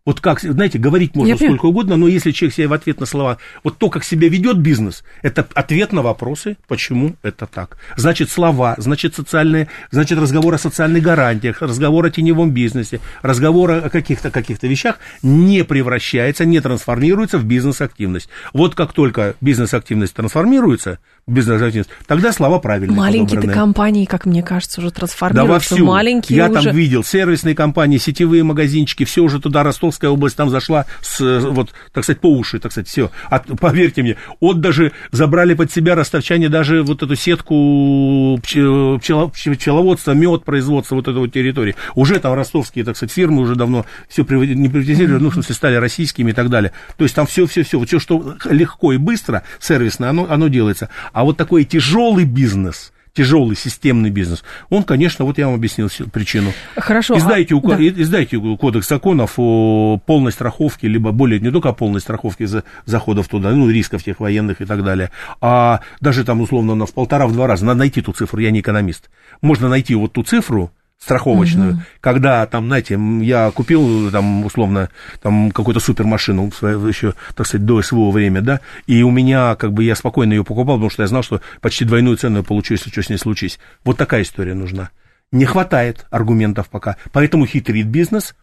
[0.10, 1.60] Вот как, знаете, говорить можно Я понимаю.
[1.60, 4.58] сколько угодно, но если человек себе в ответ на слова, вот то, как себя ведет
[4.58, 7.78] бизнес, это ответ на вопросы, почему это так.
[7.96, 13.90] Значит, слова, значит, социальные, значит, разговор о социальных гарантиях, разговор о теневом бизнесе, разговор о
[13.92, 18.30] каких-то каких вещах не превращается, не трансформируется в бизнес-активность.
[18.52, 20.98] Вот как только бизнес-активность трансформируется,
[21.28, 22.98] бизнес-активность, тогда слова правильные.
[22.98, 25.76] Маленькие-то компании, как мне кажется, уже Да трансформируются.
[25.76, 25.86] вовсю.
[25.86, 26.64] Маленькие Я уже...
[26.64, 29.64] там видел сервисные компании, сетевые магазинчики, все уже туда,
[30.00, 33.12] Ростовская область там зашла с, вот, так сказать, по уши, так сказать, все.
[33.60, 39.56] поверьте мне, от даже забрали под себя ростовчане даже вот эту сетку пчел- пчело- пчел-
[39.56, 41.76] пчеловодства, мед производства вот этой вот территории.
[41.96, 45.76] Уже там ростовские, так сказать, фирмы уже давно все не приватизировали, ну, в смысле, стали
[45.76, 46.72] российскими и так далее.
[46.98, 50.48] То есть там все, все, все, вот все, что легко и быстро, сервисно, оно, оно
[50.48, 50.90] делается.
[51.12, 56.54] А вот такой тяжелый бизнес, тяжелый системный бизнес, он, конечно, вот я вам объяснил причину.
[56.78, 57.18] Хорошо.
[57.18, 58.02] Издайте, а- уко- да.
[58.02, 63.28] издайте кодекс законов о полной страховке, либо более не только о полной страховке за заходов
[63.28, 65.12] туда, ну, рисков тех военных и так далее,
[65.42, 67.66] а даже там, условно, на в полтора-в два раза.
[67.66, 69.10] Надо найти ту цифру, я не экономист.
[69.42, 74.90] Можно найти вот ту цифру, страховочную, когда там, знаете, я купил там условно
[75.22, 76.48] там какую-то супермашину
[76.88, 80.44] еще, так сказать, до СВО время, да, и у меня как бы я спокойно ее
[80.44, 83.18] покупал, потому что я знал, что почти двойную цену я получу, если что с ней
[83.18, 83.60] случись.
[83.86, 84.90] Вот такая история нужна.
[85.32, 88.36] Не хватает аргументов пока, поэтому хитрит бизнес,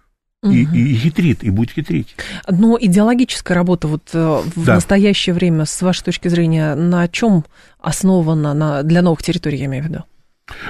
[0.45, 2.15] и, и хитрит, и будет хитрить.
[2.49, 4.75] Но идеологическая работа вот э, в Да.
[4.75, 7.45] настоящее время, с вашей точки зрения, на чем
[7.81, 10.05] основана на, для новых территорий, я имею в виду?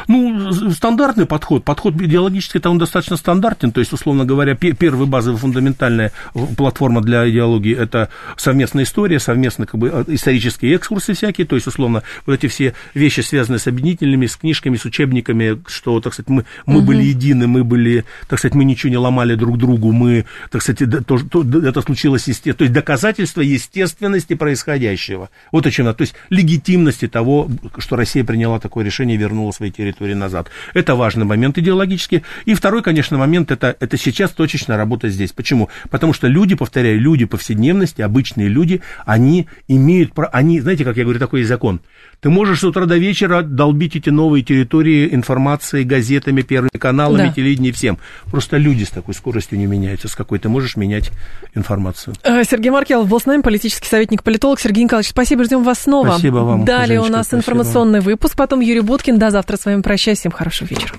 [0.08, 1.64] Ну, стандартный подход.
[1.64, 3.72] Подход идеологический, там он достаточно стандартен.
[3.72, 6.12] То есть, условно говоря, пе- первая базовая фундаментальная
[6.56, 11.46] платформа для идеологии– это совместная история, совместные как бы, э, исторические экскурсы всякие.
[11.46, 16.00] То есть, условно, вот эти все вещи, связанные с объединительными, с книжками, с учебниками, что,
[16.00, 19.58] так сказать, мы, мы были едины, мы были, так сказать, мы ничего не ломали друг
[19.58, 22.54] другу, мы, так сказать, то- то- это случилось естественно.
[22.54, 25.28] То есть, доказательство естественности происходящего.
[25.52, 25.98] Вот о чем надо.
[25.98, 30.50] То есть, легитимности того, что Россия приняла такое решение и вернула свои территории назад.
[30.74, 32.22] Это важный момент идеологически.
[32.44, 35.32] И второй, конечно, момент, это, это сейчас точечная работа здесь.
[35.32, 35.68] Почему?
[35.90, 41.18] Потому что люди, повторяю, люди повседневности, обычные люди, они имеют, они, знаете, как я говорю,
[41.18, 41.80] такой закон.
[42.20, 47.32] Ты можешь с утра до вечера долбить эти новые территории информацией, газетами, первыми каналами, Да.
[47.32, 47.98] телевидением, всем.
[48.30, 51.10] Просто люди с такой скоростью не меняются, с какой ты можешь менять
[51.54, 52.14] информацию.
[52.24, 54.58] Э, Сергей Маркелов был с нами, политический советник, политолог.
[54.60, 56.08] Сергей Николаевич, спасибо, ждем вас снова.
[56.08, 57.40] Спасибо вам, Далее у Женечка, нас спасибо.
[57.42, 59.18] информационный выпуск, потом Юрий Буткин.
[59.18, 60.18] До завтра с вами прощаюсь.
[60.18, 60.94] Всем хорошего вечера.